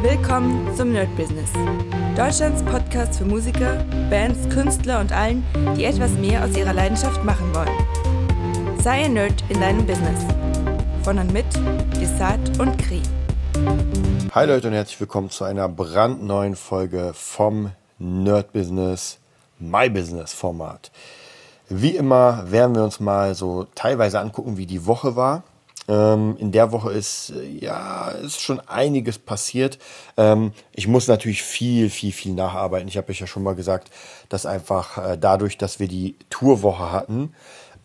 Willkommen 0.00 0.72
zum 0.76 0.92
Nerd 0.92 1.08
Business. 1.16 1.50
Deutschlands 2.16 2.62
Podcast 2.62 3.18
für 3.18 3.24
Musiker, 3.24 3.84
Bands, 4.08 4.48
Künstler 4.48 5.00
und 5.00 5.10
allen, 5.10 5.44
die 5.76 5.82
etwas 5.82 6.12
mehr 6.12 6.44
aus 6.44 6.56
ihrer 6.56 6.72
Leidenschaft 6.72 7.24
machen 7.24 7.52
wollen. 7.52 8.78
Sei 8.80 9.06
ein 9.06 9.14
Nerd 9.14 9.42
in 9.48 9.60
deinem 9.60 9.84
Business. 9.84 10.24
Von 11.02 11.18
und 11.18 11.32
mit 11.32 11.46
Desart 12.00 12.60
und 12.60 12.78
Kri. 12.78 13.02
Hi 14.32 14.46
Leute 14.46 14.68
und 14.68 14.74
herzlich 14.74 15.00
willkommen 15.00 15.30
zu 15.30 15.42
einer 15.42 15.68
brandneuen 15.68 16.54
Folge 16.54 17.10
vom 17.12 17.72
Nerd 17.98 18.52
Business, 18.52 19.18
My 19.58 19.90
Business 19.90 20.32
Format. 20.32 20.92
Wie 21.68 21.96
immer 21.96 22.48
werden 22.52 22.76
wir 22.76 22.84
uns 22.84 23.00
mal 23.00 23.34
so 23.34 23.66
teilweise 23.74 24.20
angucken, 24.20 24.58
wie 24.58 24.66
die 24.66 24.86
Woche 24.86 25.16
war. 25.16 25.42
Ähm, 25.88 26.36
in 26.38 26.52
der 26.52 26.70
Woche 26.70 26.92
ist 26.92 27.30
äh, 27.30 27.46
ja 27.46 28.10
ist 28.10 28.40
schon 28.40 28.60
einiges 28.60 29.18
passiert. 29.18 29.78
Ähm, 30.16 30.52
ich 30.74 30.86
muss 30.86 31.08
natürlich 31.08 31.42
viel, 31.42 31.88
viel, 31.88 32.12
viel 32.12 32.34
nacharbeiten. 32.34 32.88
Ich 32.88 32.96
habe 32.98 33.10
euch 33.10 33.20
ja 33.20 33.26
schon 33.26 33.42
mal 33.42 33.54
gesagt, 33.54 33.90
dass 34.28 34.44
einfach 34.44 34.98
äh, 34.98 35.18
dadurch, 35.18 35.56
dass 35.56 35.80
wir 35.80 35.88
die 35.88 36.16
Tourwoche 36.28 36.92
hatten, 36.92 37.34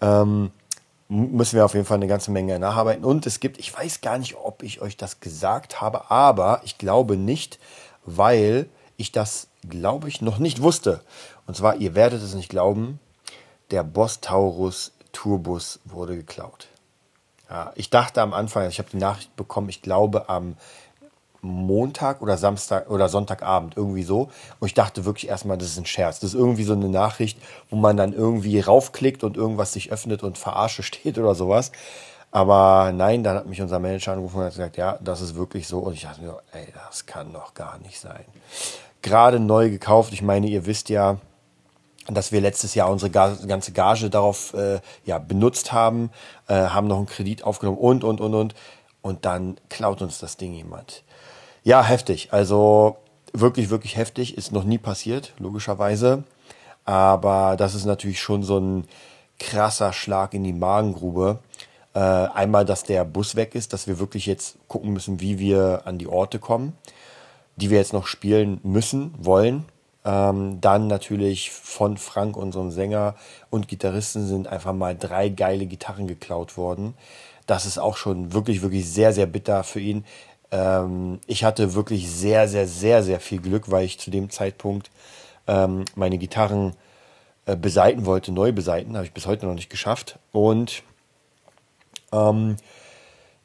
ähm, 0.01 0.51
müssen 1.07 1.55
wir 1.55 1.65
auf 1.65 1.73
jeden 1.73 1.85
Fall 1.85 1.97
eine 1.97 2.07
ganze 2.07 2.31
Menge 2.31 2.59
nacharbeiten. 2.59 3.05
Und 3.05 3.25
es 3.25 3.39
gibt, 3.39 3.57
ich 3.57 3.73
weiß 3.73 4.01
gar 4.01 4.17
nicht, 4.17 4.35
ob 4.35 4.63
ich 4.63 4.81
euch 4.81 4.97
das 4.97 5.19
gesagt 5.19 5.79
habe, 5.79 6.11
aber 6.11 6.61
ich 6.65 6.77
glaube 6.77 7.15
nicht, 7.15 7.59
weil 8.05 8.67
ich 8.97 9.11
das, 9.11 9.47
glaube 9.67 10.09
ich, 10.09 10.21
noch 10.21 10.39
nicht 10.39 10.61
wusste. 10.61 11.01
Und 11.47 11.55
zwar, 11.55 11.77
ihr 11.77 11.95
werdet 11.95 12.21
es 12.21 12.33
nicht 12.33 12.49
glauben, 12.49 12.99
der 13.71 13.83
Boss 13.83 14.19
Taurus 14.19 14.91
Tourbus 15.13 15.79
wurde 15.85 16.15
geklaut. 16.15 16.67
Ja, 17.53 17.71
ich 17.75 17.91
dachte 17.91 18.19
am 18.19 18.33
Anfang, 18.33 18.67
ich 18.67 18.79
habe 18.79 18.89
die 18.91 18.97
Nachricht 18.97 19.35
bekommen, 19.35 19.69
ich 19.69 19.83
glaube 19.83 20.27
am 20.27 20.55
Montag 21.41 22.23
oder 22.23 22.35
Samstag 22.35 22.89
oder 22.89 23.09
Sonntagabend, 23.09 23.77
irgendwie 23.77 24.01
so. 24.01 24.31
Und 24.59 24.67
ich 24.67 24.73
dachte 24.73 25.05
wirklich 25.05 25.27
erstmal, 25.29 25.59
das 25.59 25.67
ist 25.67 25.77
ein 25.77 25.85
Scherz. 25.85 26.19
Das 26.19 26.33
ist 26.33 26.39
irgendwie 26.39 26.63
so 26.63 26.73
eine 26.73 26.89
Nachricht, 26.89 27.37
wo 27.69 27.75
man 27.75 27.95
dann 27.95 28.11
irgendwie 28.11 28.59
raufklickt 28.59 29.23
und 29.23 29.37
irgendwas 29.37 29.73
sich 29.73 29.91
öffnet 29.91 30.23
und 30.23 30.39
verarsche 30.39 30.81
steht 30.81 31.19
oder 31.19 31.35
sowas. 31.35 31.71
Aber 32.31 32.91
nein, 32.91 33.23
dann 33.23 33.37
hat 33.37 33.45
mich 33.45 33.61
unser 33.61 33.77
Manager 33.77 34.13
angerufen 34.13 34.37
und 34.37 34.45
hat 34.45 34.53
gesagt, 34.53 34.77
ja, 34.77 34.97
das 35.01 35.21
ist 35.21 35.35
wirklich 35.35 35.67
so. 35.67 35.77
Und 35.77 35.93
ich 35.93 36.03
dachte 36.03 36.23
mir, 36.23 36.41
ey, 36.53 36.65
das 36.87 37.05
kann 37.05 37.33
doch 37.33 37.53
gar 37.53 37.77
nicht 37.79 37.99
sein. 37.99 38.25
Gerade 39.03 39.39
neu 39.39 39.69
gekauft. 39.69 40.11
Ich 40.13 40.23
meine, 40.23 40.47
ihr 40.47 40.65
wisst 40.65 40.89
ja, 40.89 41.17
dass 42.07 42.31
wir 42.31 42.41
letztes 42.41 42.75
Jahr 42.75 42.89
unsere 42.89 43.11
ganze 43.11 43.71
Gage 43.71 44.09
darauf 44.09 44.53
äh, 44.53 44.79
ja, 45.05 45.19
benutzt 45.19 45.71
haben, 45.71 46.11
äh, 46.47 46.55
haben 46.55 46.87
noch 46.87 46.97
einen 46.97 47.05
Kredit 47.05 47.43
aufgenommen 47.43 47.77
und, 47.77 48.03
und, 48.03 48.21
und, 48.21 48.33
und. 48.33 48.55
Und 49.01 49.25
dann 49.25 49.57
klaut 49.69 50.01
uns 50.01 50.19
das 50.19 50.37
Ding 50.37 50.53
jemand. 50.53 51.03
Ja, 51.63 51.83
heftig. 51.83 52.29
Also 52.31 52.97
wirklich, 53.33 53.69
wirklich 53.69 53.97
heftig. 53.97 54.37
Ist 54.37 54.51
noch 54.51 54.63
nie 54.63 54.77
passiert, 54.77 55.33
logischerweise. 55.39 56.23
Aber 56.85 57.55
das 57.57 57.75
ist 57.75 57.85
natürlich 57.85 58.21
schon 58.21 58.43
so 58.43 58.59
ein 58.59 58.85
krasser 59.39 59.93
Schlag 59.93 60.33
in 60.33 60.43
die 60.43 60.53
Magengrube. 60.53 61.39
Äh, 61.93 61.99
einmal, 61.99 62.65
dass 62.65 62.83
der 62.83 63.05
Bus 63.05 63.35
weg 63.35 63.55
ist, 63.55 63.73
dass 63.73 63.87
wir 63.87 63.99
wirklich 63.99 64.25
jetzt 64.25 64.57
gucken 64.67 64.93
müssen, 64.93 65.19
wie 65.19 65.39
wir 65.39 65.81
an 65.85 65.97
die 65.97 66.07
Orte 66.07 66.39
kommen, 66.39 66.73
die 67.55 67.69
wir 67.69 67.77
jetzt 67.77 67.93
noch 67.93 68.07
spielen 68.07 68.59
müssen, 68.63 69.13
wollen. 69.17 69.65
Ähm, 70.05 70.59
dann 70.59 70.87
natürlich 70.87 71.51
von 71.51 71.97
Frank, 71.97 72.35
unserem 72.35 72.71
Sänger 72.71 73.15
und 73.49 73.67
Gitarristen, 73.67 74.27
sind 74.27 74.47
einfach 74.47 74.73
mal 74.73 74.95
drei 74.97 75.29
geile 75.29 75.65
Gitarren 75.65 76.07
geklaut 76.07 76.57
worden. 76.57 76.93
Das 77.47 77.65
ist 77.65 77.77
auch 77.77 77.97
schon 77.97 78.33
wirklich, 78.33 78.61
wirklich 78.61 78.89
sehr, 78.89 79.13
sehr 79.13 79.25
bitter 79.25 79.63
für 79.63 79.79
ihn. 79.79 80.05
Ähm, 80.51 81.19
ich 81.27 81.43
hatte 81.43 81.73
wirklich 81.73 82.09
sehr, 82.11 82.47
sehr, 82.47 82.67
sehr, 82.67 83.03
sehr 83.03 83.19
viel 83.19 83.39
Glück, 83.39 83.71
weil 83.71 83.85
ich 83.85 83.99
zu 83.99 84.11
dem 84.11 84.29
Zeitpunkt 84.29 84.91
ähm, 85.47 85.85
meine 85.95 86.17
Gitarren 86.17 86.73
äh, 87.45 87.55
beseiten 87.55 88.05
wollte, 88.05 88.31
neu 88.31 88.51
beseiten. 88.51 88.95
Habe 88.95 89.05
ich 89.05 89.13
bis 89.13 89.25
heute 89.25 89.45
noch 89.45 89.55
nicht 89.55 89.69
geschafft. 89.69 90.19
Und 90.31 90.83
ähm, 92.11 92.57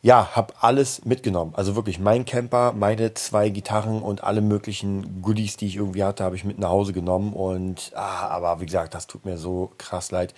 ja, 0.01 0.37
habe 0.37 0.55
alles 0.61 1.05
mitgenommen. 1.05 1.55
Also 1.57 1.75
wirklich 1.75 1.99
mein 1.99 2.25
Camper, 2.25 2.73
meine 2.73 3.15
zwei 3.15 3.49
Gitarren 3.49 4.01
und 4.01 4.23
alle 4.23 4.41
möglichen 4.41 5.23
Goodies, 5.23 5.57
die 5.57 5.67
ich 5.67 5.77
irgendwie 5.77 6.05
hatte, 6.05 6.23
habe 6.23 6.37
ich 6.37 6.45
mit 6.45 6.59
nach 6.59 6.69
Hause 6.69 6.93
genommen. 6.93 7.33
Und 7.33 7.91
ah, 7.97 8.29
aber 8.29 8.61
wie 8.61 8.67
gesagt, 8.67 8.95
das 8.95 9.09
tut 9.09 9.25
mir 9.25 9.39
so 9.39 9.73
krass 9.77 10.13
leid. 10.13 10.35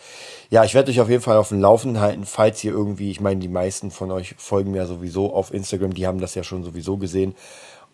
Ja, 0.49 0.65
ich 0.65 0.73
werde 0.73 0.91
euch 0.91 1.01
auf 1.01 1.11
jeden 1.11 1.23
Fall 1.23 1.37
auf 1.37 1.51
dem 1.51 1.61
Laufenden 1.61 2.01
halten, 2.01 2.25
falls 2.25 2.65
ihr 2.65 2.73
irgendwie, 2.73 3.11
ich 3.11 3.21
meine, 3.21 3.41
die 3.41 3.49
meisten 3.49 3.91
von 3.91 4.11
euch 4.11 4.35
folgen 4.39 4.71
mir 4.71 4.87
sowieso 4.87 5.35
auf 5.35 5.53
Instagram, 5.53 5.93
die 5.93 6.07
haben 6.07 6.21
das 6.21 6.35
ja 6.35 6.43
schon 6.43 6.65
sowieso 6.65 6.97
gesehen. 6.97 7.35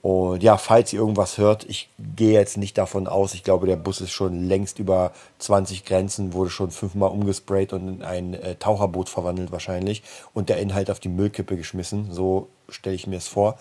Und 0.02 0.42
ja, 0.42 0.56
falls 0.56 0.92
ihr 0.92 1.00
irgendwas 1.00 1.36
hört, 1.36 1.64
ich 1.64 1.88
gehe 1.98 2.32
jetzt 2.32 2.58
nicht 2.58 2.78
davon 2.78 3.08
aus, 3.08 3.34
ich 3.34 3.42
glaube, 3.42 3.66
der 3.66 3.76
Bus 3.76 4.00
ist 4.00 4.12
schon 4.12 4.44
längst 4.44 4.78
über 4.78 5.12
20 5.40 5.84
Grenzen, 5.84 6.32
wurde 6.32 6.50
schon 6.50 6.70
fünfmal 6.70 7.10
umgesprayt 7.10 7.72
und 7.72 7.88
in 7.88 8.02
ein 8.02 8.34
äh, 8.34 8.54
Taucherboot 8.54 9.08
verwandelt 9.08 9.50
wahrscheinlich 9.50 10.02
und 10.32 10.48
der 10.48 10.58
Inhalt 10.58 10.90
auf 10.90 11.00
die 11.00 11.08
Müllkippe 11.08 11.56
geschmissen. 11.56 12.12
So 12.12 12.48
stelle 12.68 12.94
ich 12.94 13.08
mir 13.08 13.16
es 13.16 13.26
vor. 13.26 13.58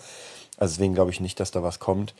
Also 0.56 0.74
deswegen 0.74 0.94
glaube 0.94 1.10
ich 1.10 1.20
nicht, 1.20 1.40
dass 1.40 1.50
da 1.50 1.62
was 1.62 1.80
kommt. 1.80 2.14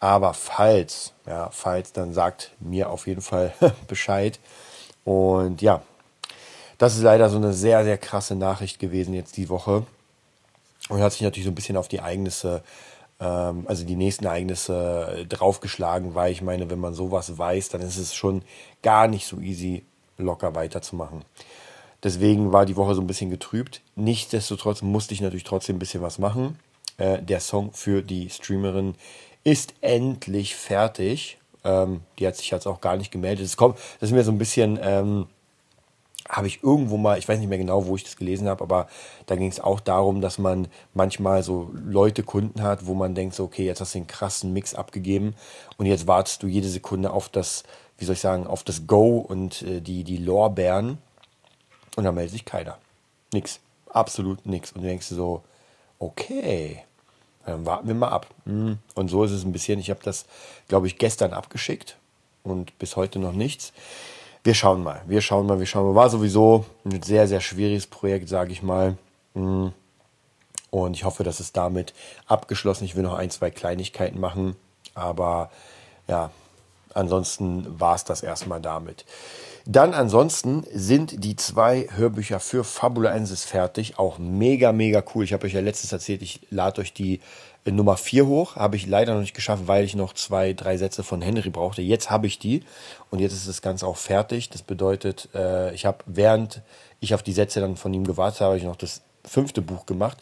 Aber 0.00 0.34
falls, 0.34 1.12
ja, 1.26 1.50
falls, 1.52 1.92
dann 1.92 2.12
sagt 2.12 2.52
mir 2.58 2.90
auf 2.90 3.06
jeden 3.06 3.22
Fall 3.22 3.52
Bescheid. 3.86 4.40
Und 5.04 5.62
ja, 5.62 5.82
das 6.78 6.96
ist 6.96 7.02
leider 7.02 7.28
so 7.28 7.36
eine 7.36 7.52
sehr, 7.52 7.84
sehr 7.84 7.98
krasse 7.98 8.34
Nachricht 8.34 8.78
gewesen 8.78 9.14
jetzt 9.14 9.36
die 9.36 9.48
Woche. 9.48 9.84
Und 10.88 11.00
hat 11.00 11.12
sich 11.12 11.20
natürlich 11.20 11.44
so 11.44 11.50
ein 11.50 11.54
bisschen 11.54 11.76
auf 11.76 11.88
die 11.88 11.98
Ereignisse 11.98 12.62
ähm, 13.20 13.64
also 13.66 13.84
die 13.84 13.96
nächsten 13.96 14.24
Ereignisse 14.24 15.18
äh, 15.18 15.26
draufgeschlagen, 15.26 16.14
weil 16.14 16.32
ich 16.32 16.42
meine, 16.42 16.70
wenn 16.70 16.80
man 16.80 16.94
sowas 16.94 17.36
weiß, 17.36 17.68
dann 17.68 17.82
ist 17.82 17.98
es 17.98 18.14
schon 18.14 18.42
gar 18.82 19.08
nicht 19.08 19.26
so 19.26 19.38
easy, 19.38 19.84
locker 20.16 20.54
weiterzumachen. 20.54 21.24
Deswegen 22.02 22.52
war 22.52 22.64
die 22.64 22.76
Woche 22.76 22.94
so 22.94 23.00
ein 23.00 23.06
bisschen 23.06 23.30
getrübt. 23.30 23.82
Nichtsdestotrotz 23.94 24.82
musste 24.82 25.12
ich 25.12 25.20
natürlich 25.20 25.44
trotzdem 25.44 25.76
ein 25.76 25.80
bisschen 25.80 26.02
was 26.02 26.18
machen. 26.18 26.58
Äh, 26.96 27.22
der 27.22 27.40
Song 27.40 27.72
für 27.72 28.02
die 28.02 28.30
Streamerin 28.30 28.94
ist 29.44 29.74
endlich 29.82 30.56
fertig. 30.56 31.38
Ähm, 31.62 32.00
die 32.18 32.26
hat 32.26 32.36
sich 32.36 32.50
jetzt 32.50 32.66
auch 32.66 32.80
gar 32.80 32.96
nicht 32.96 33.10
gemeldet. 33.10 33.44
Das, 33.44 33.56
kommt, 33.56 33.76
das 34.00 34.10
ist 34.10 34.14
mir 34.14 34.24
so 34.24 34.32
ein 34.32 34.38
bisschen 34.38 34.78
ähm, 34.82 35.26
habe 36.30 36.46
ich 36.46 36.62
irgendwo 36.62 36.96
mal, 36.96 37.18
ich 37.18 37.28
weiß 37.28 37.38
nicht 37.38 37.48
mehr 37.48 37.58
genau, 37.58 37.86
wo 37.86 37.96
ich 37.96 38.04
das 38.04 38.16
gelesen 38.16 38.48
habe, 38.48 38.62
aber 38.62 38.86
da 39.26 39.34
ging 39.34 39.48
es 39.48 39.60
auch 39.60 39.80
darum, 39.80 40.20
dass 40.20 40.38
man 40.38 40.68
manchmal 40.94 41.42
so 41.42 41.70
Leute, 41.74 42.22
Kunden 42.22 42.62
hat, 42.62 42.86
wo 42.86 42.94
man 42.94 43.14
denkt, 43.14 43.34
so, 43.34 43.44
okay, 43.44 43.64
jetzt 43.66 43.80
hast 43.80 43.94
du 43.94 43.98
den 43.98 44.06
krassen 44.06 44.52
Mix 44.52 44.74
abgegeben 44.74 45.34
und 45.76 45.86
jetzt 45.86 46.06
wartest 46.06 46.42
du 46.42 46.46
jede 46.46 46.68
Sekunde 46.68 47.12
auf 47.12 47.28
das, 47.28 47.64
wie 47.98 48.04
soll 48.04 48.14
ich 48.14 48.20
sagen, 48.20 48.46
auf 48.46 48.62
das 48.62 48.86
Go 48.86 49.18
und 49.18 49.62
äh, 49.62 49.80
die, 49.80 50.04
die 50.04 50.18
Lorbeeren 50.18 50.98
und 51.96 52.04
dann 52.04 52.14
meldet 52.14 52.32
sich 52.32 52.44
keiner. 52.44 52.78
Nix. 53.32 53.60
Absolut 53.88 54.46
nix. 54.46 54.72
Und 54.72 54.82
du 54.82 54.88
denkst 54.88 55.06
so, 55.06 55.42
okay, 55.98 56.84
dann 57.44 57.66
warten 57.66 57.88
wir 57.88 57.94
mal 57.94 58.08
ab. 58.08 58.26
Hm. 58.44 58.78
Und 58.94 59.08
so 59.08 59.24
ist 59.24 59.32
es 59.32 59.44
ein 59.44 59.52
bisschen. 59.52 59.80
Ich 59.80 59.90
habe 59.90 60.00
das, 60.04 60.26
glaube 60.68 60.86
ich, 60.86 60.98
gestern 60.98 61.32
abgeschickt 61.32 61.96
und 62.44 62.78
bis 62.78 62.94
heute 62.94 63.18
noch 63.18 63.32
nichts 63.32 63.72
wir 64.42 64.54
schauen 64.54 64.82
mal, 64.82 65.02
wir 65.06 65.20
schauen 65.20 65.46
mal, 65.46 65.58
wir 65.58 65.66
schauen 65.66 65.86
mal. 65.86 65.94
War 65.94 66.10
sowieso 66.10 66.64
ein 66.84 67.02
sehr, 67.02 67.28
sehr 67.28 67.40
schwieriges 67.40 67.86
Projekt, 67.86 68.28
sage 68.28 68.52
ich 68.52 68.62
mal. 68.62 68.96
Mm. 69.34 69.68
Und 70.70 70.94
ich 70.94 71.04
hoffe, 71.04 71.24
dass 71.24 71.40
es 71.40 71.52
damit 71.52 71.92
abgeschlossen. 72.26 72.84
Ich 72.84 72.94
will 72.94 73.02
noch 73.02 73.14
ein, 73.14 73.30
zwei 73.30 73.50
Kleinigkeiten 73.50 74.20
machen. 74.20 74.56
Aber 74.94 75.50
ja, 76.06 76.30
ansonsten 76.94 77.80
war 77.80 77.96
es 77.96 78.04
das 78.04 78.22
erstmal 78.22 78.60
damit. 78.60 79.04
Dann 79.66 79.94
ansonsten 79.94 80.64
sind 80.72 81.22
die 81.22 81.36
zwei 81.36 81.88
Hörbücher 81.94 82.40
für 82.40 82.64
Fabulensis 82.64 83.44
fertig. 83.44 83.98
Auch 83.98 84.18
mega, 84.18 84.72
mega 84.72 85.02
cool. 85.14 85.24
Ich 85.24 85.32
habe 85.32 85.46
euch 85.46 85.52
ja 85.52 85.60
letztes 85.60 85.92
erzählt, 85.92 86.22
ich 86.22 86.40
lade 86.50 86.80
euch 86.80 86.94
die 86.94 87.20
Nummer 87.66 87.96
4 87.96 88.26
hoch. 88.26 88.56
Habe 88.56 88.76
ich 88.76 88.86
leider 88.86 89.14
noch 89.14 89.20
nicht 89.20 89.34
geschafft, 89.34 89.64
weil 89.66 89.84
ich 89.84 89.94
noch 89.94 90.12
zwei, 90.14 90.52
drei 90.52 90.76
Sätze 90.76 91.02
von 91.02 91.22
Henry 91.22 91.50
brauchte. 91.50 91.82
Jetzt 91.82 92.10
habe 92.10 92.26
ich 92.26 92.38
die 92.38 92.62
und 93.10 93.18
jetzt 93.18 93.32
ist 93.32 93.48
das 93.48 93.62
Ganze 93.62 93.86
auch 93.86 93.96
fertig. 93.96 94.50
Das 94.50 94.62
bedeutet, 94.62 95.28
äh, 95.34 95.74
ich 95.74 95.86
habe 95.86 95.98
während 96.06 96.62
ich 97.00 97.14
auf 97.14 97.22
die 97.22 97.32
Sätze 97.32 97.60
dann 97.60 97.76
von 97.76 97.94
ihm 97.94 98.06
gewartet 98.06 98.40
habe, 98.40 98.56
ich 98.56 98.64
noch 98.64 98.76
das 98.76 99.02
fünfte 99.24 99.62
Buch 99.62 99.86
gemacht. 99.86 100.18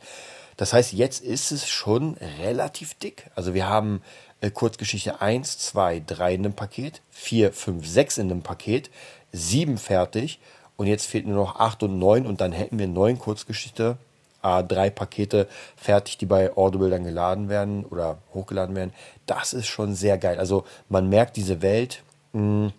Das 0.56 0.72
heißt, 0.72 0.92
jetzt 0.92 1.22
ist 1.22 1.52
es 1.52 1.68
schon 1.68 2.16
relativ 2.40 2.94
dick. 2.94 3.30
Also 3.36 3.54
wir 3.54 3.68
haben 3.68 4.02
äh, 4.40 4.50
Kurzgeschichte 4.50 5.20
1, 5.20 5.58
2, 5.58 6.02
3 6.04 6.34
in 6.34 6.44
einem 6.44 6.54
Paket, 6.54 7.02
4, 7.10 7.52
5, 7.52 7.86
6 7.86 8.18
in 8.18 8.30
einem 8.30 8.42
Paket, 8.42 8.90
7 9.32 9.78
fertig 9.78 10.40
und 10.76 10.86
jetzt 10.86 11.06
fehlt 11.06 11.26
nur 11.26 11.36
noch 11.36 11.56
8 11.56 11.84
und 11.84 11.98
9 11.98 12.26
und 12.26 12.40
dann 12.40 12.52
hätten 12.52 12.78
wir 12.78 12.88
9 12.88 13.18
Kurzgeschichte 13.18 13.98
A3 14.48 14.90
Pakete 14.90 15.48
fertig, 15.76 16.18
die 16.18 16.26
bei 16.26 16.56
Audible 16.56 16.90
dann 16.90 17.04
geladen 17.04 17.48
werden 17.48 17.84
oder 17.84 18.18
hochgeladen 18.34 18.74
werden. 18.74 18.92
Das 19.26 19.52
ist 19.52 19.66
schon 19.66 19.94
sehr 19.94 20.18
geil. 20.18 20.38
Also 20.38 20.64
man 20.88 21.08
merkt 21.08 21.36
diese 21.36 21.62
Welt 21.62 22.02
mh, 22.32 22.40
hm, 22.40 22.72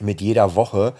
mit 0.00 0.20
jeder 0.20 0.54
Woche 0.54 0.94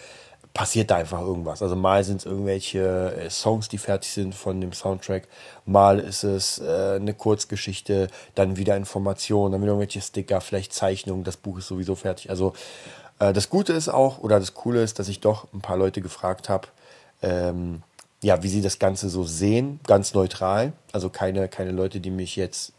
passiert 0.54 0.90
da 0.90 0.96
einfach 0.96 1.20
irgendwas. 1.20 1.62
Also 1.62 1.76
mal 1.76 2.04
sind 2.04 2.18
es 2.18 2.26
irgendwelche 2.26 3.14
äh, 3.16 3.30
Songs, 3.30 3.68
die 3.68 3.78
fertig 3.78 4.10
sind 4.10 4.34
von 4.34 4.60
dem 4.60 4.72
Soundtrack, 4.72 5.26
mal 5.64 5.98
ist 5.98 6.24
es 6.24 6.58
äh, 6.58 6.96
eine 6.96 7.14
Kurzgeschichte, 7.14 8.08
dann 8.34 8.56
wieder 8.56 8.76
Informationen, 8.76 9.52
dann 9.52 9.62
wieder 9.62 9.72
irgendwelche 9.72 10.02
Sticker, 10.02 10.40
vielleicht 10.40 10.74
Zeichnungen, 10.74 11.24
das 11.24 11.38
Buch 11.38 11.58
ist 11.58 11.68
sowieso 11.68 11.94
fertig. 11.94 12.28
Also 12.28 12.52
äh, 13.18 13.32
das 13.32 13.48
Gute 13.48 13.72
ist 13.72 13.88
auch, 13.88 14.18
oder 14.18 14.38
das 14.38 14.52
Coole 14.52 14.82
ist, 14.82 14.98
dass 14.98 15.08
ich 15.08 15.20
doch 15.20 15.46
ein 15.54 15.62
paar 15.62 15.78
Leute 15.78 16.02
gefragt 16.02 16.48
habe, 16.50 16.68
ähm, 17.22 17.82
ja, 18.22 18.42
wie 18.42 18.48
sie 18.48 18.62
das 18.62 18.78
Ganze 18.78 19.08
so 19.08 19.24
sehen, 19.24 19.80
ganz 19.86 20.14
neutral. 20.14 20.72
Also 20.92 21.10
keine, 21.10 21.48
keine 21.48 21.72
Leute, 21.72 22.00
die 22.00 22.10
mich 22.10 22.36
jetzt 22.36 22.72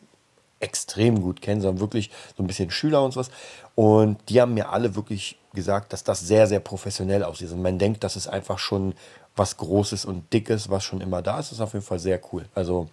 extrem 0.61 1.21
gut 1.21 1.41
kennen, 1.41 1.61
sondern 1.61 1.81
wirklich 1.81 2.09
so 2.37 2.43
ein 2.43 2.47
bisschen 2.47 2.71
Schüler 2.71 3.03
und 3.03 3.11
sowas. 3.11 3.29
Und 3.75 4.17
die 4.29 4.39
haben 4.39 4.53
mir 4.53 4.69
alle 4.69 4.95
wirklich 4.95 5.37
gesagt, 5.53 5.91
dass 5.91 6.05
das 6.05 6.21
sehr, 6.21 6.47
sehr 6.47 6.61
professionell 6.61 7.23
aussieht. 7.23 7.51
Und 7.51 7.61
man 7.61 7.77
denkt, 7.77 8.03
das 8.03 8.15
ist 8.15 8.27
einfach 8.27 8.57
schon 8.57 8.93
was 9.35 9.57
Großes 9.57 10.05
und 10.05 10.31
Dickes, 10.31 10.69
was 10.69 10.85
schon 10.85 11.01
immer 11.01 11.21
da 11.21 11.39
ist. 11.39 11.51
Das 11.51 11.57
ist 11.57 11.61
auf 11.61 11.73
jeden 11.73 11.85
Fall 11.85 11.99
sehr 11.99 12.19
cool. 12.31 12.45
Also 12.55 12.89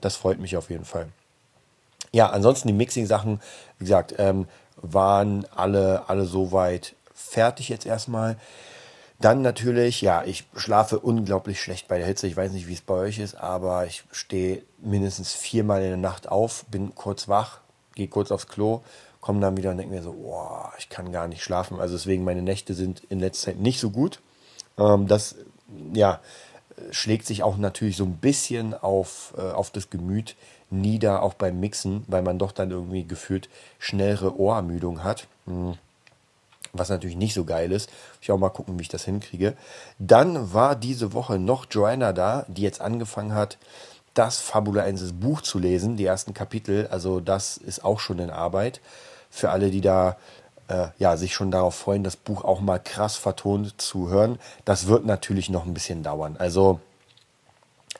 das 0.00 0.14
freut 0.14 0.38
mich 0.38 0.56
auf 0.56 0.70
jeden 0.70 0.84
Fall. 0.84 1.08
Ja, 2.12 2.30
ansonsten 2.30 2.68
die 2.68 2.74
Mixing-Sachen, 2.74 3.40
wie 3.78 3.84
gesagt, 3.84 4.14
ähm, 4.18 4.46
waren 4.76 5.44
alle, 5.54 6.08
alle 6.08 6.24
soweit 6.24 6.94
fertig 7.14 7.68
jetzt 7.68 7.86
erstmal. 7.86 8.36
Dann 9.20 9.42
natürlich, 9.42 10.00
ja, 10.00 10.24
ich 10.24 10.46
schlafe 10.56 10.98
unglaublich 10.98 11.60
schlecht 11.60 11.88
bei 11.88 11.98
der 11.98 12.06
Hitze. 12.06 12.26
Ich 12.26 12.36
weiß 12.36 12.52
nicht, 12.52 12.68
wie 12.68 12.72
es 12.72 12.80
bei 12.80 12.94
euch 12.94 13.18
ist, 13.18 13.34
aber 13.34 13.84
ich 13.84 14.04
stehe 14.10 14.62
mindestens 14.78 15.34
viermal 15.34 15.82
in 15.82 15.88
der 15.88 15.96
Nacht 15.98 16.28
auf, 16.28 16.64
bin 16.70 16.94
kurz 16.94 17.28
wach, 17.28 17.60
gehe 17.94 18.08
kurz 18.08 18.32
aufs 18.32 18.48
Klo, 18.48 18.80
komme 19.20 19.40
dann 19.40 19.58
wieder 19.58 19.72
und 19.72 19.76
denke 19.76 19.94
mir 19.94 20.02
so, 20.02 20.14
boah, 20.14 20.72
ich 20.78 20.88
kann 20.88 21.12
gar 21.12 21.28
nicht 21.28 21.42
schlafen. 21.42 21.78
Also 21.80 21.96
deswegen, 21.96 22.24
meine 22.24 22.40
Nächte 22.40 22.72
sind 22.72 23.02
in 23.10 23.20
letzter 23.20 23.50
Zeit 23.50 23.60
nicht 23.60 23.78
so 23.78 23.90
gut. 23.90 24.20
Ähm, 24.78 25.06
das, 25.06 25.34
ja, 25.92 26.20
schlägt 26.90 27.26
sich 27.26 27.42
auch 27.42 27.58
natürlich 27.58 27.98
so 27.98 28.04
ein 28.04 28.16
bisschen 28.16 28.72
auf, 28.72 29.34
äh, 29.36 29.42
auf 29.42 29.70
das 29.70 29.90
Gemüt 29.90 30.34
nieder, 30.70 31.22
auch 31.22 31.34
beim 31.34 31.60
Mixen, 31.60 32.04
weil 32.06 32.22
man 32.22 32.38
doch 32.38 32.52
dann 32.52 32.70
irgendwie 32.70 33.04
gefühlt 33.04 33.50
schnellere 33.78 34.40
Ohrermüdung 34.40 35.04
hat. 35.04 35.26
Mhm 35.44 35.76
was 36.72 36.88
natürlich 36.88 37.16
nicht 37.16 37.34
so 37.34 37.44
geil 37.44 37.72
ist. 37.72 37.90
Ich 38.20 38.30
auch 38.30 38.38
mal 38.38 38.50
gucken, 38.50 38.78
wie 38.78 38.82
ich 38.82 38.88
das 38.88 39.04
hinkriege. 39.04 39.56
Dann 39.98 40.52
war 40.52 40.76
diese 40.76 41.12
Woche 41.12 41.38
noch 41.38 41.66
Joanna 41.70 42.12
da, 42.12 42.44
die 42.48 42.62
jetzt 42.62 42.80
angefangen 42.80 43.34
hat, 43.34 43.58
das 44.14 44.38
Fabulaensis 44.38 45.12
Buch 45.12 45.40
zu 45.40 45.58
lesen, 45.58 45.96
die 45.96 46.04
ersten 46.04 46.34
Kapitel. 46.34 46.88
Also 46.90 47.20
das 47.20 47.56
ist 47.56 47.84
auch 47.84 48.00
schon 48.00 48.18
in 48.18 48.30
Arbeit. 48.30 48.80
Für 49.30 49.50
alle, 49.50 49.70
die 49.70 49.80
da 49.80 50.16
äh, 50.68 50.88
ja, 50.98 51.16
sich 51.16 51.34
schon 51.34 51.50
darauf 51.50 51.74
freuen, 51.74 52.04
das 52.04 52.16
Buch 52.16 52.44
auch 52.44 52.60
mal 52.60 52.78
krass 52.78 53.16
vertont 53.16 53.80
zu 53.80 54.08
hören. 54.08 54.38
Das 54.64 54.86
wird 54.86 55.04
natürlich 55.04 55.50
noch 55.50 55.64
ein 55.64 55.74
bisschen 55.74 56.02
dauern. 56.02 56.36
Also 56.38 56.80